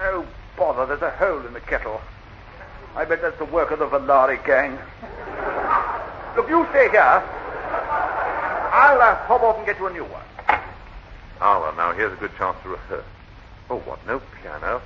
oh, 0.00 0.26
bother, 0.56 0.86
there's 0.86 1.02
a 1.02 1.10
hole 1.10 1.46
in 1.46 1.52
the 1.52 1.60
kettle. 1.60 2.00
I 2.96 3.04
bet 3.04 3.20
that's 3.20 3.36
the 3.36 3.44
work 3.44 3.70
of 3.72 3.80
the 3.80 3.86
Valari 3.86 4.42
gang. 4.46 4.78
Look, 6.34 6.48
you 6.48 6.66
stay 6.70 6.88
here. 6.88 7.22
I'll 8.72 9.00
uh, 9.00 9.16
hop 9.26 9.42
off 9.42 9.58
and 9.58 9.66
get 9.66 9.78
you 9.78 9.86
a 9.86 9.92
new 9.92 10.04
one. 10.04 10.22
Ah, 11.40 11.60
well, 11.60 11.74
now 11.76 11.92
here's 11.92 12.12
a 12.12 12.16
good 12.16 12.34
chance 12.36 12.56
to 12.64 12.70
rehearse. 12.70 13.04
Oh, 13.70 13.78
what? 13.80 14.04
No 14.06 14.20
piano? 14.42 14.82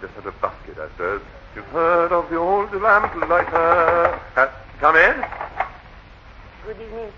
Just 0.00 0.14
had 0.14 0.26
a 0.26 0.32
basket, 0.32 0.76
I 0.78 0.88
suppose. 0.88 1.22
You've 1.54 1.64
heard 1.66 2.12
of 2.12 2.28
the 2.28 2.36
old 2.36 2.72
lamplighter. 2.74 4.18
Uh, 4.36 4.48
come 4.80 4.96
in. 4.96 5.24
Good 6.66 6.80
evening. 6.80 7.12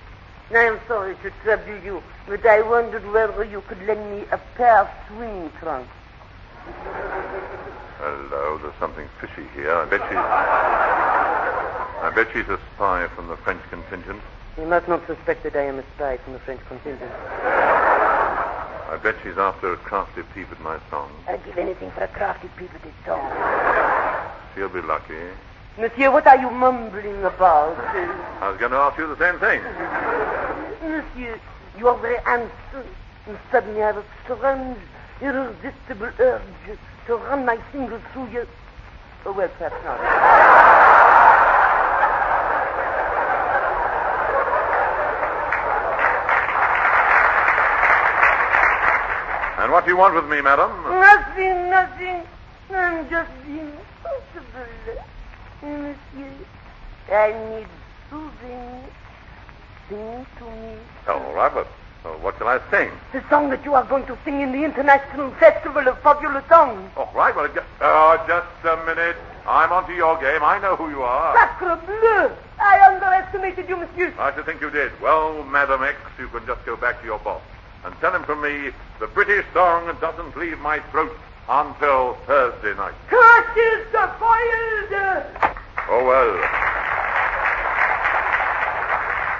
I 0.50 0.64
am 0.64 0.78
sorry 0.86 1.16
to 1.22 1.30
trouble 1.42 1.78
you, 1.82 2.02
but 2.28 2.44
I 2.44 2.60
wondered 2.60 3.10
whether 3.10 3.44
you 3.44 3.62
could 3.62 3.82
lend 3.86 4.10
me 4.10 4.26
a 4.30 4.38
pair 4.54 4.80
of 4.80 4.88
swing 5.08 5.50
trunks. 5.58 5.88
Hello, 7.98 8.58
there's 8.58 8.74
something 8.78 9.08
fishy 9.20 9.48
here. 9.54 9.72
I 9.74 9.86
bet 9.86 10.00
she's. 10.08 10.18
I 10.18 12.12
bet 12.14 12.28
she's 12.34 12.48
a 12.48 12.60
spy 12.74 13.06
from 13.14 13.28
the 13.28 13.36
French 13.38 13.62
contingent. 13.70 14.20
You 14.58 14.66
must 14.66 14.88
not 14.88 15.06
suspect 15.06 15.42
that 15.44 15.56
I 15.56 15.62
am 15.62 15.78
a 15.78 15.84
spy 15.96 16.18
from 16.18 16.34
the 16.34 16.38
French 16.40 16.60
contingent. 16.68 17.10
I 18.94 18.96
bet 18.98 19.16
she's 19.24 19.36
after 19.36 19.72
a 19.72 19.76
crafty 19.76 20.22
peep 20.32 20.52
at 20.52 20.60
my 20.60 20.78
song. 20.88 21.10
I'd 21.26 21.44
give 21.44 21.58
anything 21.58 21.90
for 21.90 22.04
a 22.04 22.06
crafty 22.06 22.46
peep 22.56 22.72
at 22.72 22.80
his 22.80 22.92
song. 23.04 23.26
She'll 24.54 24.68
be 24.68 24.86
lucky. 24.86 25.16
Eh? 25.16 25.82
Monsieur, 25.82 26.12
what 26.12 26.24
are 26.28 26.38
you 26.38 26.48
mumbling 26.48 27.24
about? 27.24 27.76
I 27.76 28.48
was 28.48 28.60
going 28.60 28.70
to 28.70 28.78
ask 28.78 28.96
you 28.96 29.08
the 29.08 29.18
same 29.18 29.40
thing. 29.40 29.60
Monsieur, 30.88 31.40
you 31.76 31.88
are 31.88 31.98
very 31.98 32.22
handsome. 32.22 32.86
And 33.26 33.36
suddenly 33.50 33.82
I 33.82 33.86
have 33.86 33.96
a 33.96 34.04
strange, 34.22 34.78
irresistible 35.20 36.12
urge 36.20 36.78
to 37.08 37.16
run 37.16 37.44
my 37.44 37.56
fingers 37.72 38.00
through 38.12 38.30
your... 38.30 38.46
Oh, 39.26 39.32
well, 39.32 39.48
perhaps 39.58 39.74
not. 39.84 40.83
And 49.64 49.72
what 49.72 49.86
do 49.86 49.90
you 49.92 49.96
want 49.96 50.14
with 50.14 50.26
me, 50.26 50.42
madam? 50.42 50.70
Nothing, 50.84 51.70
nothing. 51.70 52.20
I'm 52.70 53.08
just 53.08 53.30
being 53.46 53.72
sensible. 54.04 55.00
Monsieur, 55.62 56.32
I 57.10 57.32
need 57.48 57.66
soothing. 58.10 58.84
Sing 59.88 60.26
to 60.36 60.44
me. 60.44 60.76
All 61.08 61.32
right, 61.32 61.50
but 61.54 61.66
Well, 62.04 62.18
what 62.20 62.36
shall 62.36 62.48
I 62.48 62.60
sing? 62.70 62.90
The 63.14 63.24
song 63.30 63.48
that 63.48 63.64
you 63.64 63.72
are 63.72 63.84
going 63.84 64.04
to 64.04 64.18
sing 64.22 64.42
in 64.42 64.52
the 64.52 64.64
International 64.64 65.30
Festival 65.40 65.88
of 65.88 65.98
Popular 66.02 66.44
Songs. 66.46 66.90
All 66.94 67.10
right, 67.14 67.34
well, 67.34 67.48
just, 67.48 67.64
uh, 67.80 68.18
just 68.28 68.46
a 68.64 68.76
minute. 68.84 69.16
I'm 69.46 69.72
onto 69.72 69.94
your 69.94 70.20
game. 70.20 70.42
I 70.44 70.58
know 70.58 70.76
who 70.76 70.90
you 70.90 71.02
are. 71.02 71.32
Sacre 71.40 71.80
bleu! 71.86 72.36
I 72.60 72.86
underestimated 72.92 73.66
you, 73.70 73.78
monsieur. 73.78 74.12
I 74.18 74.34
should 74.34 74.44
think 74.44 74.60
you 74.60 74.68
did. 74.68 74.92
Well, 75.00 75.42
Madam 75.44 75.82
X, 75.82 75.96
you 76.18 76.28
can 76.28 76.44
just 76.44 76.62
go 76.66 76.76
back 76.76 77.00
to 77.00 77.06
your 77.06 77.18
boss 77.20 77.40
and 77.84 77.94
tell 78.00 78.14
him 78.14 78.24
from 78.24 78.42
me 78.42 78.70
the 78.98 79.06
British 79.06 79.44
song 79.52 79.94
doesn't 80.00 80.36
leave 80.36 80.58
my 80.60 80.80
throat 80.90 81.16
until 81.48 82.14
Thursday 82.26 82.74
night. 82.74 82.94
Curses 83.08 83.92
the 83.92 84.10
fired! 84.18 85.26
Oh, 85.88 86.04
well. 86.04 86.34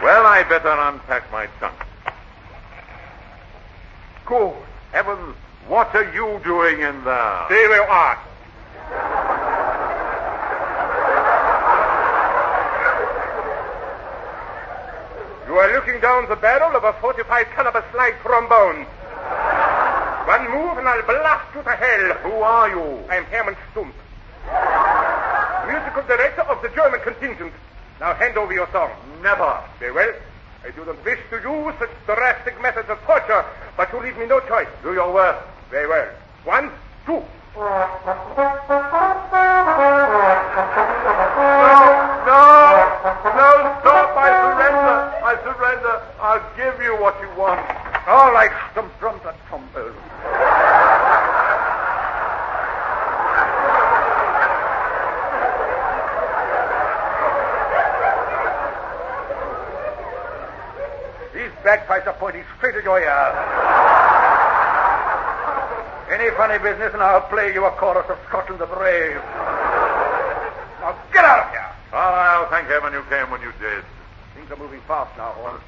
Well, 0.03 0.27
I 0.27 0.45
better 0.49 0.69
unpack 0.71 1.31
my 1.33 1.47
trunk. 1.59 1.75
Good 4.27 4.55
heavens, 4.93 5.35
what 5.67 5.95
are 5.95 6.13
you 6.13 6.41
doing 6.45 6.81
in 6.81 7.05
there? 7.05 7.47
There 7.49 7.75
you 7.75 7.83
are. 7.83 8.19
You 15.55 15.61
are 15.61 15.73
looking 15.73 16.01
down 16.01 16.29
the 16.29 16.35
barrel 16.35 16.75
of 16.75 16.83
a 16.83 16.93
45 16.95 17.47
caliber 17.55 17.85
slide 17.93 18.19
trombone. 18.23 18.83
One 20.27 20.51
move 20.51 20.79
and 20.79 20.89
I'll 20.89 21.07
blast 21.07 21.55
you 21.55 21.63
to 21.63 21.71
hell. 21.71 22.13
Who 22.27 22.43
are 22.43 22.69
you? 22.71 22.99
I'm 23.09 23.23
Hermann 23.27 23.55
Stump, 23.71 23.95
musical 25.71 26.03
director 26.11 26.43
of 26.51 26.61
the 26.61 26.71
German 26.71 26.99
contingent. 27.03 27.53
Now 28.01 28.15
hand 28.15 28.37
over 28.37 28.53
your 28.53 28.69
song. 28.73 28.91
Never. 29.23 29.63
Very 29.79 29.93
well. 29.93 30.13
I 30.65 30.73
do 30.73 30.85
not 30.87 31.05
wish 31.05 31.21
to 31.31 31.37
use 31.37 31.75
such 31.79 31.91
drastic 32.05 32.61
methods 32.61 32.91
of 32.91 32.99
torture, 33.03 33.45
but 33.77 33.93
you 33.93 34.01
leave 34.01 34.19
me 34.19 34.27
no 34.27 34.41
choice. 34.41 34.67
Do 34.83 34.93
your 34.93 35.15
worst. 35.15 35.47
Very 35.71 35.87
well. 35.87 36.11
One, 36.43 36.73
two. 37.07 37.23
No, 37.55 37.61
no, 42.27 42.43
No, 43.31 43.49
stop. 43.79 44.11
I 44.17 44.29
surrender. 44.43 44.97
I 45.23 45.39
surrender. 45.45 46.03
I'll 46.21 46.43
give 46.57 46.83
you 46.83 46.97
what 47.01 47.15
you 47.21 47.31
want. 47.39 47.61
All 48.09 48.33
right, 48.33 48.51
some 48.75 48.91
drums 48.99 49.23
and 49.25 49.37
trombones. 49.49 49.95
These 61.35 61.51
bagpipes 61.63 62.07
are 62.07 62.15
pointing 62.15 62.45
straight 62.59 62.75
at 62.75 62.85
your 62.85 62.99
ears. 63.01 63.84
Any 66.11 66.31
funny 66.37 66.59
business, 66.59 66.93
and 66.93 67.03
I'll 67.03 67.23
play 67.23 67.55
you 67.55 67.65
a 67.65 67.71
chorus 67.73 68.05
of 68.11 68.19
Scotland 68.29 68.61
the 68.61 68.67
Brave. 68.67 69.17
Now 70.81 70.95
get 71.13 71.25
out 71.25 71.47
of 71.47 71.51
here. 71.51 71.71
I'll 71.93 72.49
thank 72.51 72.69
heaven 72.69 72.93
you 72.93 73.03
came 73.09 73.31
when 73.31 73.41
you 73.41 73.53
did. 73.59 73.83
Things 74.35 74.51
are 74.51 74.57
moving 74.57 74.81
fast 74.83 75.17
now, 75.17 75.33
Horne. 75.33 75.61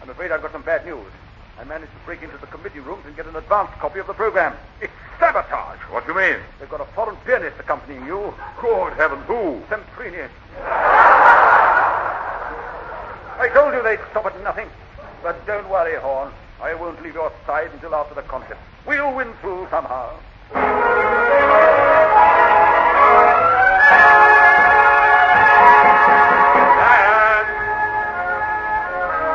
I'm 0.00 0.08
afraid 0.08 0.30
I've 0.30 0.42
got 0.42 0.52
some 0.52 0.62
bad 0.62 0.86
news. 0.86 1.10
I 1.58 1.64
managed 1.64 1.90
to 1.92 1.98
break 2.06 2.22
into 2.22 2.38
the 2.38 2.46
committee 2.46 2.78
rooms 2.80 3.04
and 3.06 3.16
get 3.16 3.26
an 3.26 3.34
advance 3.34 3.70
copy 3.80 3.98
of 3.98 4.06
the 4.06 4.14
program. 4.14 4.54
It's 4.80 4.92
sabotage. 5.18 5.80
What 5.90 6.06
do 6.06 6.12
you 6.12 6.18
mean? 6.18 6.38
They've 6.60 6.70
got 6.70 6.80
a 6.80 6.86
foreign 6.94 7.16
pianist 7.26 7.58
accompanying 7.58 8.06
you. 8.06 8.32
Good 8.60 8.92
heavens, 8.94 9.24
who? 9.26 9.60
Semprini. 9.68 10.28
I 13.38 13.48
told 13.52 13.74
you 13.74 13.82
they'd 13.82 13.98
stop 14.10 14.26
at 14.26 14.40
nothing. 14.42 14.68
But 15.22 15.44
don't 15.46 15.68
worry, 15.68 15.98
Horne. 15.98 16.32
I 16.64 16.72
won't 16.72 17.02
leave 17.02 17.12
your 17.12 17.30
side 17.46 17.70
until 17.74 17.94
after 17.94 18.14
the 18.14 18.22
concert. 18.22 18.56
We'll 18.86 19.14
win 19.14 19.34
through 19.42 19.68
somehow. 19.68 20.16
And 20.54 20.62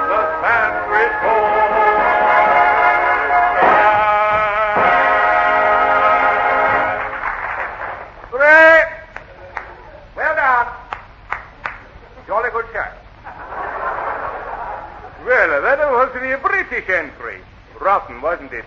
the 0.10 0.22
sandwich 0.42 1.14
Hooray! 8.32 8.82
Well 10.16 10.36
done. 10.36 10.68
Jolly 12.26 12.50
good 12.50 12.66
shot. 12.74 12.94
Well, 15.26 15.62
that 15.62 15.78
was 15.92 16.10
the 16.14 16.40
British 16.42 16.90
entry. 16.90 17.19
Rotten, 17.90 18.22
wasn't 18.22 18.54
it? 18.54 18.66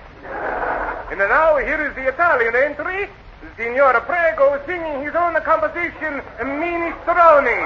And 1.12 1.20
now 1.20 1.56
here 1.58 1.80
is 1.86 1.94
the 1.94 2.08
Italian 2.08 2.56
entry. 2.56 3.08
Signor 3.56 4.00
Prego 4.00 4.60
singing 4.66 5.04
his 5.04 5.14
own 5.14 5.40
composition, 5.42 6.20
Minestrone. 6.40 7.58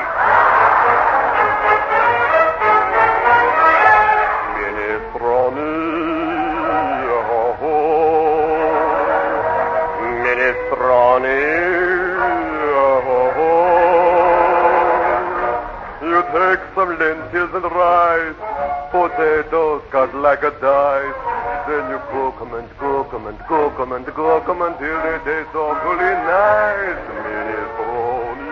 Minestrone, 4.60 5.56
oh, 7.08 7.56
oh. 7.62 7.80
Minestrone, 10.24 11.38
oh, 12.84 13.40
oh. 16.02 16.04
You 16.04 16.20
take 16.36 16.62
some 16.74 16.92
lentils 16.98 17.52
and 17.54 17.64
rice, 17.64 18.40
potatoes 18.92 19.82
cut 19.90 20.14
like 20.14 20.42
a 20.42 20.50
dice. 20.60 21.25
Then 21.66 21.90
you 21.90 21.98
cook 22.12 22.36
'em 22.40 22.54
and 22.54 22.68
cook 22.78 23.12
'em 23.12 23.26
and 23.26 23.38
cook 23.48 23.80
'em 23.80 23.90
and 23.92 24.06
cook 24.14 24.48
'em 24.48 24.62
until 24.62 25.02
they 25.02 25.18
taste 25.26 25.52
awfully 25.56 26.14
nice. 26.30 27.02
Minestrone, 27.26 28.42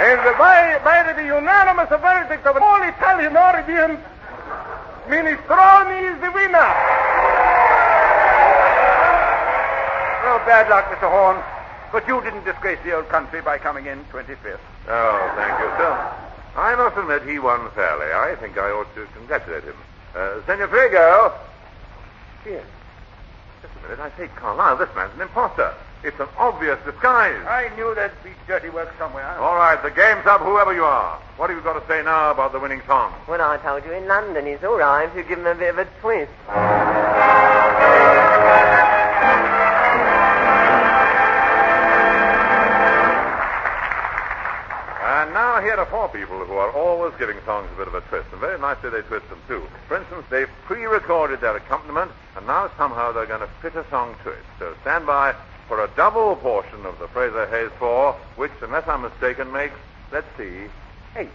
And 0.00 0.20
by, 0.36 0.80
by 0.84 1.12
the 1.16 1.24
unanimous 1.24 1.88
verdict 1.88 2.46
of 2.46 2.56
all 2.56 2.82
Italian 2.82 3.36
origin, 3.36 3.98
Minestrone 5.08 6.12
is 6.12 6.20
the 6.20 6.30
winner. 6.32 6.70
Well, 10.24 10.38
bad 10.44 10.68
luck, 10.68 10.84
Mr. 10.86 11.08
Horne. 11.10 11.42
But 11.92 12.06
you 12.06 12.20
didn't 12.20 12.44
disgrace 12.44 12.78
the 12.84 12.94
old 12.94 13.08
country 13.08 13.40
by 13.40 13.58
coming 13.58 13.86
in 13.86 14.04
25th. 14.12 14.58
Oh, 14.88 15.32
thank 15.34 15.58
you, 15.58 15.66
sir. 15.76 16.09
I 16.56 16.74
must 16.74 16.96
admit 16.96 17.22
he 17.22 17.38
won 17.38 17.70
fairly. 17.72 18.12
I 18.12 18.34
think 18.40 18.58
I 18.58 18.70
ought 18.70 18.92
to 18.94 19.06
congratulate 19.14 19.64
him. 19.64 19.76
Uh, 20.14 20.40
Senor 20.46 20.68
Frigo. 20.68 21.32
Here. 22.44 22.64
Just 23.62 23.74
a 23.78 23.82
minute. 23.82 24.00
I 24.00 24.10
say, 24.18 24.28
Carlyle, 24.36 24.76
this 24.76 24.88
man's 24.96 25.14
an 25.14 25.22
impostor. 25.22 25.74
It's 26.02 26.18
an 26.18 26.28
obvious 26.38 26.78
disguise. 26.84 27.36
I 27.46 27.70
knew 27.76 27.94
there'd 27.94 28.10
be 28.24 28.30
dirty 28.46 28.70
work 28.70 28.90
somewhere. 28.98 29.26
All 29.38 29.56
right, 29.56 29.80
the 29.82 29.90
game's 29.90 30.26
up, 30.26 30.40
whoever 30.40 30.72
you 30.72 30.84
are. 30.84 31.18
What 31.36 31.50
have 31.50 31.58
you 31.58 31.62
got 31.62 31.78
to 31.78 31.86
say 31.86 32.02
now 32.02 32.30
about 32.30 32.52
the 32.52 32.58
winning 32.58 32.80
song? 32.86 33.12
Well, 33.28 33.42
I 33.42 33.58
told 33.58 33.84
you 33.84 33.92
in 33.92 34.08
London 34.08 34.46
he's 34.46 34.64
all 34.64 34.78
right 34.78 35.08
if 35.08 35.14
you 35.14 35.22
give 35.24 35.38
him 35.38 35.46
a 35.46 35.54
bit 35.54 35.70
of 35.70 35.78
a 35.78 35.84
twist. 36.00 36.32
Here 45.70 45.78
are 45.78 45.86
four 45.86 46.08
people 46.08 46.44
who 46.44 46.54
are 46.54 46.72
always 46.72 47.14
giving 47.16 47.36
songs 47.46 47.68
a 47.72 47.76
bit 47.76 47.86
of 47.86 47.94
a 47.94 48.00
twist, 48.00 48.26
and 48.32 48.40
very 48.40 48.58
nicely 48.58 48.90
they 48.90 49.02
twist 49.02 49.28
them 49.28 49.38
too. 49.46 49.62
For 49.86 49.98
instance, 49.98 50.24
they've 50.28 50.50
pre-recorded 50.64 51.40
their 51.40 51.56
accompaniment, 51.56 52.10
and 52.36 52.44
now 52.44 52.68
somehow 52.76 53.12
they're 53.12 53.24
going 53.24 53.38
to 53.38 53.46
fit 53.62 53.76
a 53.76 53.88
song 53.88 54.16
to 54.24 54.30
it. 54.30 54.42
So 54.58 54.74
stand 54.80 55.06
by 55.06 55.32
for 55.68 55.84
a 55.84 55.88
double 55.94 56.34
portion 56.34 56.84
of 56.86 56.98
the 56.98 57.06
Fraser 57.06 57.46
Hayes 57.46 57.70
Four, 57.78 58.14
which, 58.34 58.50
unless 58.62 58.88
I'm 58.88 59.02
mistaken, 59.02 59.52
makes, 59.52 59.76
let's 60.10 60.26
see, 60.36 60.66
eight. 61.14 61.28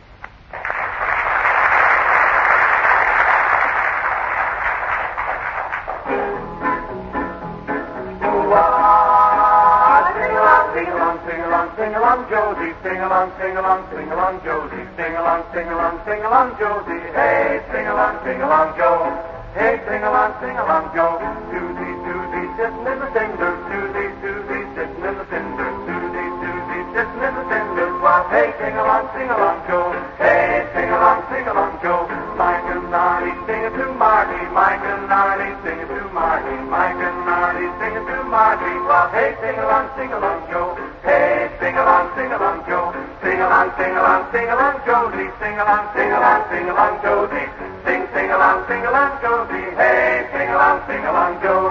Along, 12.16 12.30
sing 12.30 12.32
sing 12.32 12.32
Josie. 12.32 12.74
sing 12.84 13.02
along, 13.02 13.32
sing 13.40 13.58
along, 13.58 13.82
sing 13.92 14.12
along, 14.12 14.36
Josie. 14.44 14.86
Sing 14.96 15.16
along, 15.16 15.44
sing 15.52 15.68
along, 15.68 16.00
sing 16.06 16.22
along, 16.24 16.50
Josie. 16.56 17.04
Hey, 17.12 17.60
sing 17.72 17.88
along, 17.88 18.16
sing 18.24 18.40
along, 18.42 18.70
Joe. 18.78 19.12
Hey, 19.56 19.76
sing 19.88 20.04
along, 20.04 20.32
sing 20.40 20.56
along, 20.56 20.86
Joe. 20.96 21.20
Susie, 21.52 21.94
Susie, 22.08 22.48
sitting 22.56 22.88
in 22.88 22.98
the 23.04 23.10
cinders. 23.12 23.60
Susie, 23.68 24.10
Susie, 24.24 24.64
sitting 24.76 25.04
in 25.04 25.14
the 25.20 25.26
cinders. 25.28 25.76
Susie, 25.88 26.30
Susie, 26.40 26.84
sitting 26.96 27.22
in 27.28 27.34
the 27.36 27.44
cinders. 27.52 27.96
Well, 28.00 28.24
hey, 28.32 28.48
sing 28.60 28.76
along, 28.80 29.06
sing 29.16 29.30
along, 29.30 29.60
Joe. 29.68 29.92
Hey, 30.16 30.64
sing 30.72 30.90
along, 30.96 31.20
sing 31.28 31.46
along, 31.52 31.74
Joe. 31.84 32.08
Mike 32.36 32.68
and 32.68 32.86
Nardy 32.92 33.32
singing 33.48 33.76
to 33.80 33.86
Marty. 33.96 34.40
Mike 34.52 34.84
and 34.84 35.08
Nardy 35.08 35.50
singing 35.64 35.88
to 35.88 36.04
Marty. 36.12 36.56
Mike 36.68 37.00
and 37.00 37.20
Nardy 37.28 37.68
singing 37.80 38.06
to 38.08 38.18
Marty. 38.28 38.74
Well, 38.88 39.08
hey, 39.12 39.36
sing 39.40 39.58
along, 39.60 39.88
sing 39.96 40.12
along, 40.12 40.40
Joe. 40.52 40.76
Hey, 41.04 41.48
sing 41.60 41.76
along, 41.78 42.05
sing 42.16 42.32
along, 42.32 42.64
Joe. 42.66 42.96
Sing 43.22 43.40
along, 43.42 43.70
sing 43.78 43.92
along, 43.92 44.24
sing 44.32 44.48
along, 44.48 44.76
Josie. 44.88 45.30
Sing 45.40 45.56
along, 45.60 45.86
sing 45.94 46.12
along, 46.16 46.42
sing 46.50 46.66
along, 46.72 46.96
Josie. 47.04 47.48
Sing, 47.84 48.02
sing 48.16 48.30
along, 48.32 48.60
sing 48.68 48.84
along, 48.88 49.12
Josie. 49.22 49.70
Hey, 49.76 50.24
sing 50.32 50.50
along, 50.56 50.80
sing 50.88 51.04
along, 51.04 51.34
Joe. 51.44 51.70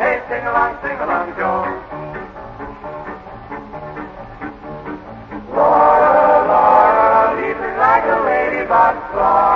Hey, 0.00 0.16
sing 0.28 0.44
along, 0.48 0.72
sing 0.82 0.98
along, 1.04 1.28
Joe. 1.36 1.68
Laura, 5.52 6.48
Laura, 6.48 7.22
leaping 7.36 7.76
like 7.76 8.06
a 8.08 8.18
ladybug. 8.24 8.96
Laura, 9.12 9.51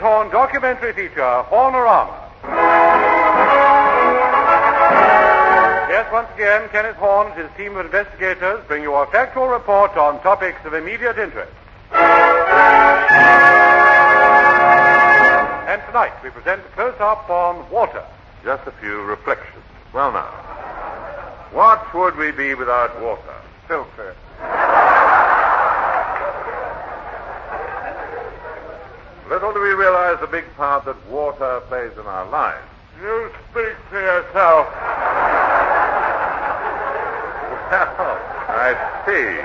Horne 0.00 0.30
documentary 0.30 0.92
feature, 0.92 1.44
Hornorama. 1.50 2.14
Yes, 5.88 6.12
once 6.12 6.28
again, 6.34 6.68
Kenneth 6.70 6.96
Horne 6.96 7.32
and 7.32 7.40
his 7.40 7.50
team 7.56 7.76
of 7.76 7.86
investigators 7.86 8.64
bring 8.68 8.82
you 8.82 8.94
a 8.94 9.06
factual 9.06 9.48
report 9.48 9.96
on 9.96 10.20
topics 10.22 10.64
of 10.64 10.74
immediate 10.74 11.18
interest. 11.18 11.52
And 15.66 15.82
tonight 15.86 16.12
we 16.22 16.30
present 16.30 16.60
a 16.60 16.68
close-up 16.74 17.30
on 17.30 17.68
water. 17.70 18.04
Just 18.44 18.66
a 18.66 18.72
few 18.72 19.02
reflections. 19.02 19.64
Well, 19.92 20.12
now, 20.12 20.30
what 21.52 21.94
would 21.94 22.16
we 22.16 22.30
be 22.32 22.54
without 22.54 23.00
water? 23.00 23.34
Filter. 23.68 24.14
Little 29.28 29.52
do 29.52 29.60
we 29.60 29.70
realize 29.70 30.20
the 30.20 30.26
big 30.28 30.44
part 30.56 30.84
that 30.84 30.96
water 31.08 31.60
plays 31.68 31.92
in 31.98 32.06
our 32.06 32.28
lives. 32.30 32.64
You 33.00 33.30
speak 33.50 33.74
for 33.90 34.00
yourself. 34.00 34.66
Well, 37.70 38.18
I 38.48 39.02
see. 39.04 39.42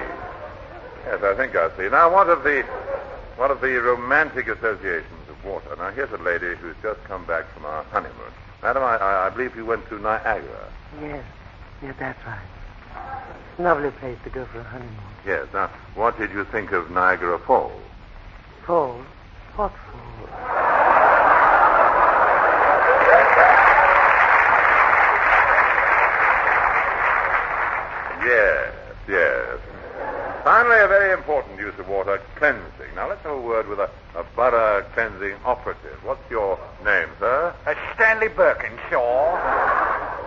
Yes, 1.07 1.23
I 1.23 1.33
think 1.35 1.55
I 1.55 1.75
see. 1.75 1.89
Now, 1.89 2.13
what 2.13 2.29
of 2.29 2.43
the 2.43 2.61
what 3.37 3.49
of 3.49 3.61
the 3.61 3.81
romantic 3.81 4.47
associations 4.47 5.27
of 5.29 5.43
water? 5.43 5.75
Now, 5.77 5.89
here's 5.91 6.11
a 6.11 6.17
lady 6.17 6.55
who's 6.55 6.75
just 6.83 7.03
come 7.05 7.25
back 7.25 7.51
from 7.53 7.65
our 7.65 7.83
honeymoon. 7.85 8.31
Madam, 8.61 8.83
I, 8.83 8.97
I, 8.97 9.27
I 9.27 9.29
believe 9.31 9.55
you 9.55 9.65
went 9.65 9.87
to 9.89 9.99
Niagara. 9.99 10.71
Yes. 11.01 11.25
Yes, 11.81 11.95
that's 11.97 12.19
right. 12.27 12.39
Lovely 13.57 13.89
place 13.89 14.17
to 14.23 14.29
go 14.29 14.45
for 14.45 14.59
a 14.59 14.63
honeymoon. 14.63 14.95
Yes. 15.25 15.47
Now, 15.51 15.71
what 15.95 16.17
did 16.19 16.31
you 16.31 16.45
think 16.45 16.71
of 16.71 16.91
Niagara 16.91 17.39
Falls? 17.39 17.81
Falls? 18.65 19.03
What? 19.55 19.71
Yes, 28.23 28.73
yes. 29.09 29.59
Finally, 30.43 30.79
a 30.79 30.87
very 30.87 31.13
important 31.13 31.59
use 31.59 31.73
of 31.77 31.87
water, 31.87 32.21
cleansing. 32.37 32.95
Now, 32.95 33.09
let's 33.09 33.21
have 33.23 33.33
a 33.33 33.39
word 33.39 33.67
with 33.67 33.79
a, 33.79 33.89
a 34.15 34.23
borough 34.35 34.83
cleansing 34.93 35.35
operative. 35.45 35.99
What's 36.03 36.21
your 36.29 36.57
name, 36.85 37.09
sir? 37.19 37.53
Uh, 37.65 37.75
Stanley 37.95 38.27
Birkinshaw, 38.29 39.35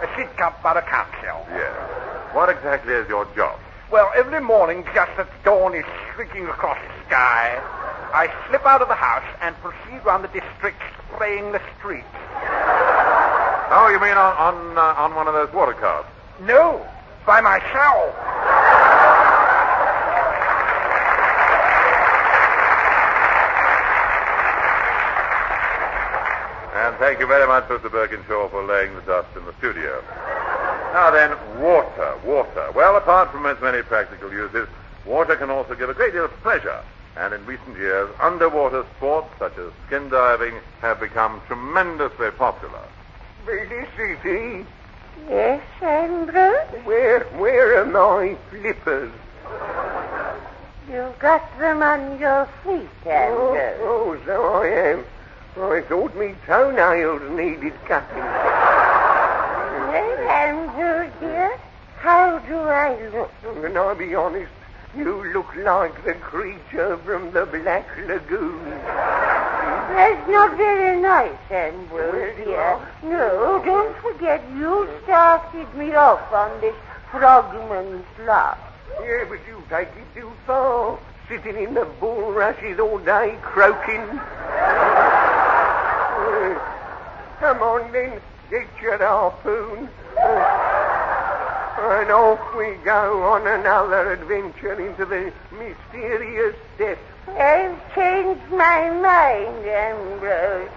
a 0.03 0.07
Sidcup 0.15 0.63
Borough 0.63 0.83
Council. 0.83 1.47
Yes. 1.51 2.35
What 2.35 2.49
exactly 2.51 2.95
is 2.95 3.09
your 3.09 3.27
job? 3.35 3.59
Well, 3.91 4.11
every 4.17 4.41
morning, 4.41 4.85
just 4.95 5.13
as 5.19 5.27
dawn 5.45 5.75
is 5.75 5.85
streaking 6.13 6.47
across 6.47 6.79
the 6.79 7.07
sky, 7.07 7.61
I 8.14 8.33
slip 8.48 8.64
out 8.64 8.81
of 8.81 8.87
the 8.87 8.94
house 8.94 9.27
and 9.42 9.57
proceed 9.57 10.05
round 10.05 10.22
the 10.22 10.29
district 10.29 10.81
spraying 11.11 11.50
the 11.50 11.61
streets. 11.77 12.07
Oh, 13.74 13.90
you 13.90 13.98
mean 13.98 14.14
on 14.14 14.38
on, 14.38 14.79
uh, 14.79 15.03
on 15.03 15.16
one 15.16 15.27
of 15.27 15.35
those 15.35 15.53
water 15.53 15.74
carts? 15.74 16.07
No, 16.40 16.87
by 17.27 17.40
myself. 17.40 18.14
And 26.87 26.94
thank 27.03 27.18
you 27.18 27.27
very 27.27 27.48
much, 27.48 27.64
Mr. 27.66 27.90
Birkinshaw, 27.90 28.48
for 28.50 28.62
laying 28.62 28.94
the 28.94 29.00
dust 29.03 29.35
in 29.37 29.44
the 29.44 29.55
studio. 29.59 30.05
Now 30.92 31.11
then, 31.11 31.35
water, 31.61 32.14
water. 32.24 32.70
Well, 32.77 32.94
apart 32.96 33.33
from 33.33 33.44
its 33.46 33.61
many 33.61 33.83
practical 33.83 34.31
uses, 34.31 34.68
water 35.05 35.35
can 35.35 35.50
also 35.50 35.74
give 35.74 35.90
a 35.90 35.94
great 35.94 36.12
deal 36.12 36.27
of 36.27 36.31
pleasure. 36.42 36.81
And 37.16 37.33
in 37.33 37.46
recent 37.46 37.77
years, 37.77 38.11
underwater 38.20 38.85
sports 38.96 39.29
such 39.38 39.57
as 39.59 39.70
skin 39.87 40.09
diving 40.09 40.55
have 40.81 40.98
become 41.00 41.40
tremendously 41.46 42.31
popular. 42.33 42.81
Felicity, 43.44 44.66
Yes, 45.29 45.62
Andrew? 45.81 46.55
where, 46.85 47.20
where 47.38 47.81
are 47.81 47.87
my 47.87 48.37
flippers? 48.50 49.12
You've 50.90 51.18
got 51.18 51.42
them 51.59 51.83
on 51.83 52.18
your 52.18 52.46
feet, 52.64 52.88
Oh, 53.07 53.55
Andrew. 53.55 53.87
oh, 53.87 54.16
so 54.27 54.55
I 54.55 54.66
am. 54.90 55.05
I 55.57 55.81
thought 55.83 56.14
me 56.16 56.35
toenails 56.46 57.22
needed 57.31 57.72
cutting. 57.87 58.18
Well, 58.18 60.18
Andrew, 60.29 61.09
dear, 61.20 61.57
how 62.00 62.38
do 62.40 62.59
I 62.59 62.96
look? 63.11 63.31
Can 63.62 63.77
I 63.77 63.94
be 63.94 64.14
honest? 64.16 64.50
You 64.96 65.24
look 65.33 65.54
like 65.57 66.04
the 66.04 66.14
creature 66.14 66.96
from 66.98 67.33
the 67.33 67.46
Black 67.46 67.85
Lagoon. 68.07 68.64
That's 68.70 70.28
not 70.28 70.57
very 70.57 71.00
nice, 71.00 71.37
Andrew, 71.50 71.96
Well, 71.96 72.44
dear. 72.44 72.78
No, 73.02 73.61
don't 73.64 73.96
forget 73.98 74.42
you 74.57 74.88
started 75.02 75.74
me 75.74 75.94
off 75.94 76.33
on 76.33 76.61
this 76.61 76.76
frogman's 77.11 78.04
laugh. 78.24 78.59
Yeah, 79.02 79.24
but 79.28 79.40
you 79.48 79.62
take 79.68 79.88
it 79.88 80.14
too 80.20 80.30
far. 80.46 80.98
Sitting 81.28 81.57
in 81.57 81.74
the 81.74 81.87
bulrushes 81.98 82.78
all 82.78 82.98
day 82.98 83.37
croaking. 83.42 84.00
Uh, 84.00 84.20
Come 87.40 87.62
on 87.62 87.90
then, 87.92 88.20
get 88.50 88.66
your 88.80 88.98
harpoon. 88.98 89.88
And 91.85 92.11
off 92.11 92.40
we 92.57 92.73
go 92.83 93.23
on 93.25 93.47
another 93.47 94.12
adventure 94.12 94.73
into 94.73 95.05
the 95.05 95.31
mysterious 95.53 96.57
depths. 96.79 97.03
I've 97.29 97.94
changed 97.94 98.40
my 98.51 98.88
mind, 98.90 99.66
Ambrose. 99.66 100.70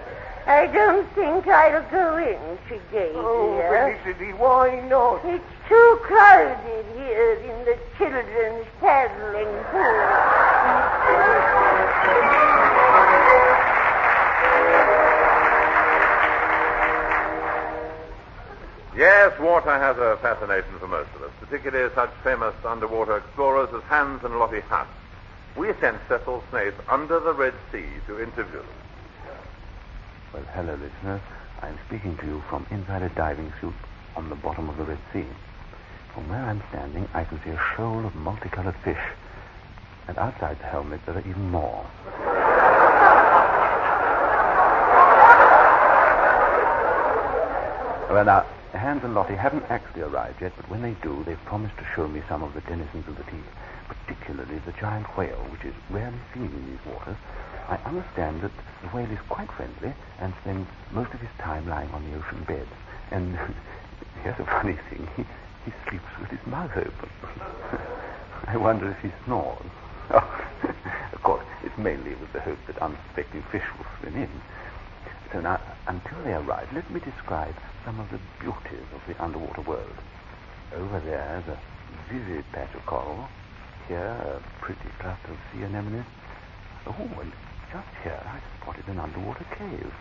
I 0.46 0.66
don't 0.66 1.08
think 1.14 1.46
I'll 1.48 1.82
go 1.90 2.16
in 2.18 2.58
today, 2.68 3.12
Oh, 3.14 3.56
dear. 3.56 3.98
Felicity, 4.04 4.32
why 4.34 4.80
not? 4.88 5.24
It's 5.24 5.44
too 5.68 5.98
crowded 6.02 6.84
here 6.96 7.34
in 7.34 7.64
the 7.64 7.78
children's 7.96 8.66
paddling 8.80 9.64
pool. 9.72 9.98
Yes, 18.98 19.38
water 19.38 19.78
has 19.78 19.96
a 19.96 20.18
fascination 20.20 20.76
for 20.80 20.88
most 20.88 21.08
of 21.14 21.22
us, 21.22 21.30
particularly 21.38 21.88
such 21.94 22.10
famous 22.24 22.52
underwater 22.64 23.18
explorers 23.18 23.68
as 23.72 23.80
Hans 23.84 24.24
and 24.24 24.40
Lottie 24.40 24.58
Hunt. 24.58 24.88
We 25.56 25.72
sent 25.80 25.98
Cecil 26.08 26.42
Snaith 26.50 26.74
under 26.88 27.20
the 27.20 27.32
Red 27.32 27.54
Sea 27.70 27.86
to 28.08 28.20
interview 28.20 28.58
them. 28.58 28.66
Well, 30.34 30.42
hello, 30.52 30.74
listeners. 30.74 31.20
I'm 31.62 31.78
speaking 31.86 32.16
to 32.16 32.26
you 32.26 32.42
from 32.48 32.66
inside 32.72 33.02
a 33.02 33.08
diving 33.10 33.52
suit 33.60 33.72
on 34.16 34.30
the 34.30 34.34
bottom 34.34 34.68
of 34.68 34.76
the 34.76 34.82
Red 34.82 34.98
Sea. 35.12 35.26
From 36.12 36.28
where 36.28 36.42
I'm 36.42 36.60
standing, 36.70 37.08
I 37.14 37.22
can 37.22 37.40
see 37.44 37.50
a 37.50 37.60
shoal 37.76 38.04
of 38.04 38.16
multicolored 38.16 38.74
fish. 38.82 38.98
And 40.08 40.18
outside 40.18 40.58
the 40.58 40.64
helmet, 40.64 41.06
there 41.06 41.14
are 41.14 41.20
even 41.20 41.50
more. 41.50 41.86
Well, 48.10 48.24
now, 48.24 48.46
Hans 48.72 49.02
and 49.02 49.14
Lottie 49.14 49.34
haven't 49.34 49.64
actually 49.70 50.02
arrived 50.02 50.42
yet, 50.42 50.52
but 50.56 50.68
when 50.68 50.82
they 50.82 50.94
do, 51.02 51.24
they've 51.24 51.42
promised 51.46 51.76
to 51.78 51.86
show 51.94 52.06
me 52.06 52.22
some 52.28 52.42
of 52.42 52.52
the 52.52 52.60
denizens 52.62 53.08
of 53.08 53.16
the 53.16 53.24
deep, 53.24 53.46
particularly 53.88 54.58
the 54.66 54.72
giant 54.72 55.06
whale, 55.16 55.40
which 55.50 55.64
is 55.64 55.74
rarely 55.88 56.18
seen 56.34 56.44
in 56.44 56.66
these 56.70 56.84
waters. 56.84 57.16
I 57.68 57.76
understand 57.86 58.42
that 58.42 58.52
the 58.82 58.88
whale 58.88 59.10
is 59.10 59.18
quite 59.28 59.50
friendly 59.52 59.94
and 60.20 60.34
spends 60.42 60.68
most 60.92 61.12
of 61.14 61.20
his 61.20 61.30
time 61.38 61.66
lying 61.68 61.90
on 61.90 62.04
the 62.10 62.16
ocean 62.18 62.44
bed. 62.44 62.66
And 63.10 63.38
here's 64.22 64.38
a 64.38 64.44
funny 64.44 64.76
thing. 64.90 65.08
He, 65.16 65.24
he 65.64 65.72
sleeps 65.88 66.18
with 66.20 66.30
his 66.30 66.46
mouth 66.46 66.76
open. 66.76 67.10
I 68.46 68.56
wonder 68.56 68.90
if 68.90 69.00
he 69.00 69.10
snores. 69.24 69.64
Of 71.12 71.22
course, 71.24 71.44
it's 71.64 71.76
mainly 71.76 72.14
with 72.14 72.32
the 72.32 72.40
hope 72.40 72.58
that 72.68 72.78
unsuspecting 72.78 73.42
fish 73.50 73.64
will 73.76 73.86
swim 74.00 74.22
in. 74.22 74.30
So 75.32 75.40
now, 75.40 75.60
until 75.86 76.22
they 76.24 76.32
arrive, 76.32 76.68
let 76.72 76.90
me 76.90 77.00
describe 77.00 77.54
some 77.84 78.00
of 78.00 78.10
the 78.10 78.18
beauties 78.40 78.86
of 78.94 79.00
the 79.06 79.22
underwater 79.22 79.60
world. 79.60 79.96
Over 80.74 81.00
there 81.00 81.42
is 81.42 81.48
a 81.52 81.58
vivid 82.10 82.44
patch 82.52 82.74
of 82.74 82.86
coral. 82.86 83.28
Here, 83.88 83.98
a 83.98 84.42
pretty 84.62 84.88
cluster 84.98 85.32
of 85.32 85.38
sea 85.52 85.64
anemones. 85.64 86.06
Oh, 86.86 87.20
and 87.20 87.32
just 87.70 87.88
here, 88.02 88.22
I 88.24 88.40
spotted 88.60 88.88
an 88.88 88.98
underwater 88.98 89.44
cave. 89.56 89.92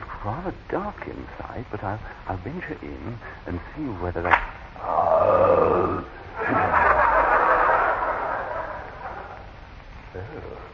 It's 0.00 0.24
rather 0.24 0.54
dark 0.70 1.06
inside, 1.06 1.66
but 1.70 1.84
I'll, 1.84 2.00
I'll 2.28 2.38
venture 2.38 2.78
in 2.80 3.18
and 3.46 3.60
see 3.74 3.82
whether 4.00 4.26
I... 4.26 4.40
Oh. 4.80 6.06
oh. 10.14 10.72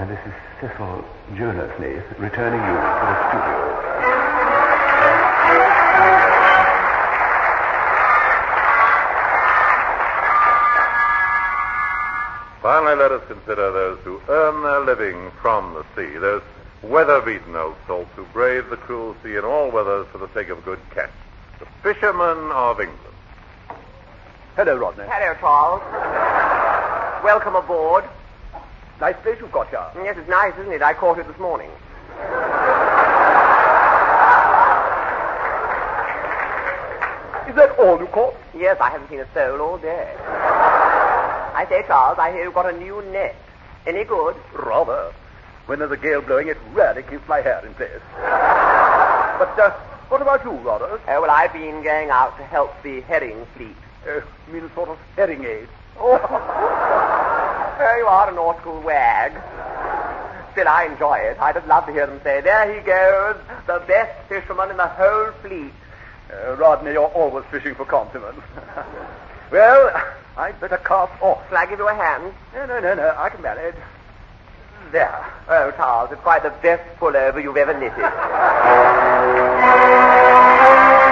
And 0.00 0.08
this 0.08 0.18
is 0.24 0.32
Cecil 0.62 1.04
Jonas 1.36 1.70
Snaith 1.76 2.02
returning 2.18 2.58
you 2.58 2.72
to 2.72 3.04
the 3.04 3.16
studio. 3.28 3.56
Finally, 12.62 12.96
let 12.96 13.12
us 13.12 13.22
consider 13.26 13.70
those 13.72 13.98
who 14.04 14.22
earn 14.30 14.62
their 14.62 14.80
living 14.80 15.30
from 15.42 15.74
the 15.74 15.84
sea, 15.94 16.16
those 16.16 16.40
weather-beaten 16.82 17.54
old 17.54 17.76
salts 17.86 18.08
who 18.16 18.24
brave 18.32 18.70
the 18.70 18.78
cruel 18.78 19.14
sea 19.22 19.36
in 19.36 19.44
all 19.44 19.70
weathers 19.70 20.06
for 20.10 20.16
the 20.16 20.32
sake 20.32 20.48
of 20.48 20.60
a 20.60 20.62
good 20.62 20.80
catch. 20.94 21.10
The 21.58 21.66
fishermen 21.82 22.50
of 22.52 22.80
England. 22.80 23.14
Hello, 24.56 24.76
Rodney. 24.78 25.04
Hello, 25.06 25.34
Charles. 25.38 25.82
Welcome 27.22 27.54
aboard. 27.54 28.04
Nice 29.00 29.16
place 29.22 29.38
you've 29.40 29.50
got 29.50 29.70
here. 29.70 29.86
Yes, 30.04 30.16
it's 30.18 30.28
nice, 30.28 30.52
isn't 30.60 30.72
it? 30.72 30.82
I 30.82 30.92
caught 30.92 31.18
it 31.18 31.26
this 31.26 31.38
morning. 31.38 31.70
Is 37.48 37.56
that 37.56 37.74
all 37.78 37.98
you 37.98 38.06
caught? 38.08 38.34
Yes, 38.54 38.76
I 38.78 38.90
haven't 38.90 39.08
seen 39.08 39.20
a 39.20 39.32
soul 39.32 39.60
all 39.60 39.78
day. 39.78 40.14
I 40.20 41.66
say, 41.68 41.82
Charles, 41.86 42.18
I 42.18 42.30
hear 42.30 42.44
you've 42.44 42.54
got 42.54 42.72
a 42.72 42.78
new 42.78 43.02
net. 43.10 43.34
Any 43.86 44.04
good? 44.04 44.36
Rather. 44.52 45.12
When 45.64 45.78
there's 45.78 45.90
a 45.90 45.96
gale 45.96 46.20
blowing, 46.20 46.48
it 46.48 46.58
rarely 46.72 47.02
keeps 47.02 47.26
my 47.26 47.40
hair 47.40 47.64
in 47.64 47.72
place. 47.74 48.02
But 48.18 49.58
uh, 49.58 49.70
what 50.10 50.20
about 50.20 50.44
you, 50.44 50.50
Rodders? 50.50 51.00
Oh, 51.08 51.22
well, 51.22 51.30
I've 51.30 51.52
been 51.54 51.82
going 51.82 52.10
out 52.10 52.36
to 52.36 52.44
help 52.44 52.82
the 52.82 53.00
herring 53.02 53.46
fleet. 53.56 53.76
Uh, 54.06 54.20
you 54.46 54.52
mean 54.52 54.64
a 54.64 54.74
sort 54.74 54.90
of 54.90 54.98
herring 55.16 55.44
aid? 55.44 55.68
Oh, 55.98 56.18
oh 57.80 57.96
you 57.96 58.06
are 58.06 58.30
a 58.30 58.34
nautical 58.34 58.80
wag. 58.80 59.32
Still, 60.52 60.68
I 60.68 60.86
enjoy 60.86 61.18
it. 61.18 61.38
I 61.40 61.52
just 61.52 61.66
love 61.66 61.86
to 61.86 61.92
hear 61.92 62.06
them 62.06 62.20
say, 62.22 62.40
there 62.40 62.74
he 62.74 62.80
goes, 62.84 63.36
the 63.66 63.82
best 63.86 64.28
fisherman 64.28 64.70
in 64.70 64.76
the 64.76 64.86
whole 64.86 65.32
fleet. 65.42 65.72
Uh, 66.32 66.54
Rodney, 66.56 66.92
you're 66.92 67.06
always 67.06 67.44
fishing 67.50 67.74
for 67.74 67.84
compliments. 67.84 68.42
well, 69.52 69.90
I'd 70.36 70.60
better 70.60 70.78
cast 70.78 71.20
off. 71.22 71.46
Shall 71.48 71.58
I 71.58 71.66
give 71.66 71.78
you 71.78 71.88
a 71.88 71.94
hand? 71.94 72.32
No, 72.54 72.66
no, 72.66 72.80
no, 72.80 72.94
no. 72.94 73.14
I 73.16 73.28
can 73.28 73.42
manage. 73.42 73.74
There. 74.92 75.24
Oh, 75.48 75.70
Charles, 75.76 76.10
it's 76.12 76.20
quite 76.20 76.42
the 76.42 76.50
best 76.62 76.82
pullover 76.98 77.42
you've 77.42 77.56
ever 77.56 77.74
knitted. 77.78 78.04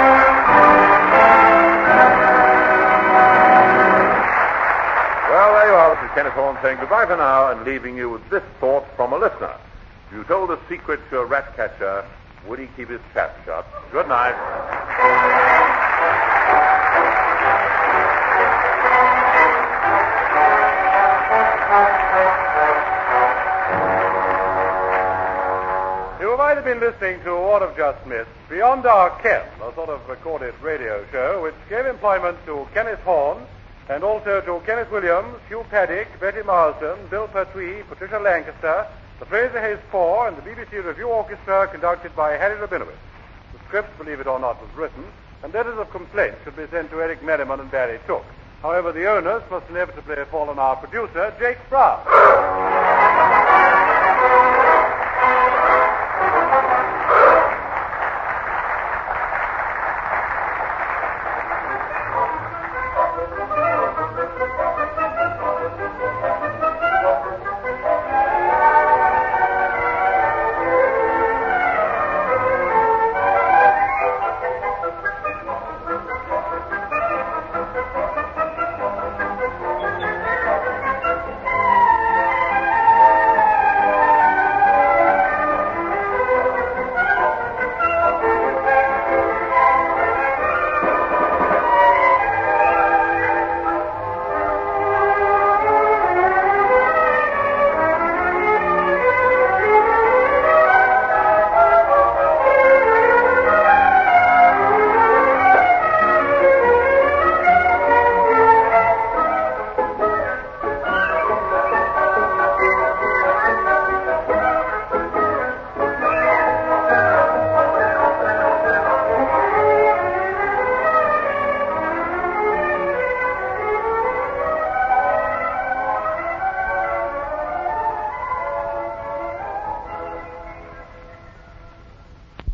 is 6.05 6.11
Kenneth 6.15 6.33
Horne 6.35 6.57
saying 6.63 6.79
goodbye 6.79 7.07
for 7.07 7.17
now 7.17 7.51
and 7.51 7.65
leaving 7.65 7.97
you 7.97 8.11
with 8.11 8.29
this 8.31 8.43
thought 8.61 8.87
from 8.97 9.13
a 9.13 9.19
listener. 9.19 9.55
You 10.13 10.25
told 10.25 10.51
a 10.51 10.59
secret 10.69 11.01
to 11.11 11.21
a 11.21 11.25
rat 11.25 11.57
catcher, 11.57 12.05
would 12.47 12.59
he 12.59 12.69
keep 12.77 12.89
his 12.89 13.01
trap 13.13 13.37
shut? 13.45 13.67
Good 13.91 14.09
night. 14.09 14.35
You 26.21 26.37
might 26.37 26.55
have 26.55 26.65
been 26.65 26.81
listening 26.81 27.23
to 27.25 27.35
what 27.35 27.63
I've 27.63 27.77
just 27.77 28.07
missed, 28.07 28.31
Beyond 28.49 28.87
Our 28.87 29.11
Ken, 29.21 29.43
a 29.63 29.75
sort 29.75 29.89
of 29.89 30.09
recorded 30.09 30.55
radio 30.63 31.05
show 31.11 31.43
which 31.43 31.55
gave 31.69 31.87
employment 31.87 32.39
to 32.47 32.67
Kenneth 32.73 33.01
Horne 33.01 33.45
and 33.89 34.05
also 34.05 34.41
to 34.43 34.61
Kenneth 34.67 34.91
Williams, 34.91 35.39
Hugh 35.49 35.65
Paddick, 35.71 36.09
Betty 36.21 36.43
Marsden, 36.43 36.99
Bill 37.09 37.29
Pertwee, 37.29 37.83
Patricia 37.89 38.19
Lancaster, 38.19 38.87
the 39.19 39.27
Fraser 39.27 39.61
Hayes 39.61 39.79
Four, 39.91 40.29
and 40.29 40.37
the 40.37 40.43
BBC 40.43 40.85
Revue 40.85 41.09
Orchestra 41.09 41.67
conducted 41.69 42.15
by 42.15 42.33
Harry 42.33 42.57
Rabinowitz. 42.57 42.99
The 43.53 43.59
script, 43.67 43.97
believe 43.99 44.21
it 44.21 44.27
or 44.27 44.39
not, 44.39 44.61
was 44.61 44.71
written, 44.77 45.05
and 45.43 45.53
letters 45.55 45.79
of 45.79 45.91
complaint 45.91 46.35
should 46.45 46.57
be 46.57 46.67
sent 46.69 46.91
to 46.91 47.01
Eric 47.01 47.23
Merriman 47.23 47.61
and 47.61 47.71
Barry 47.71 47.99
Took. 48.07 48.25
However, 48.63 48.93
the 48.93 49.09
owners 49.11 49.43
must 49.51 49.69
inevitably 49.71 50.17
fall 50.31 50.51
on 50.51 50.59
our 50.59 50.77
producer, 50.77 51.33
Jacques 51.39 51.69
Brown. 51.71 52.78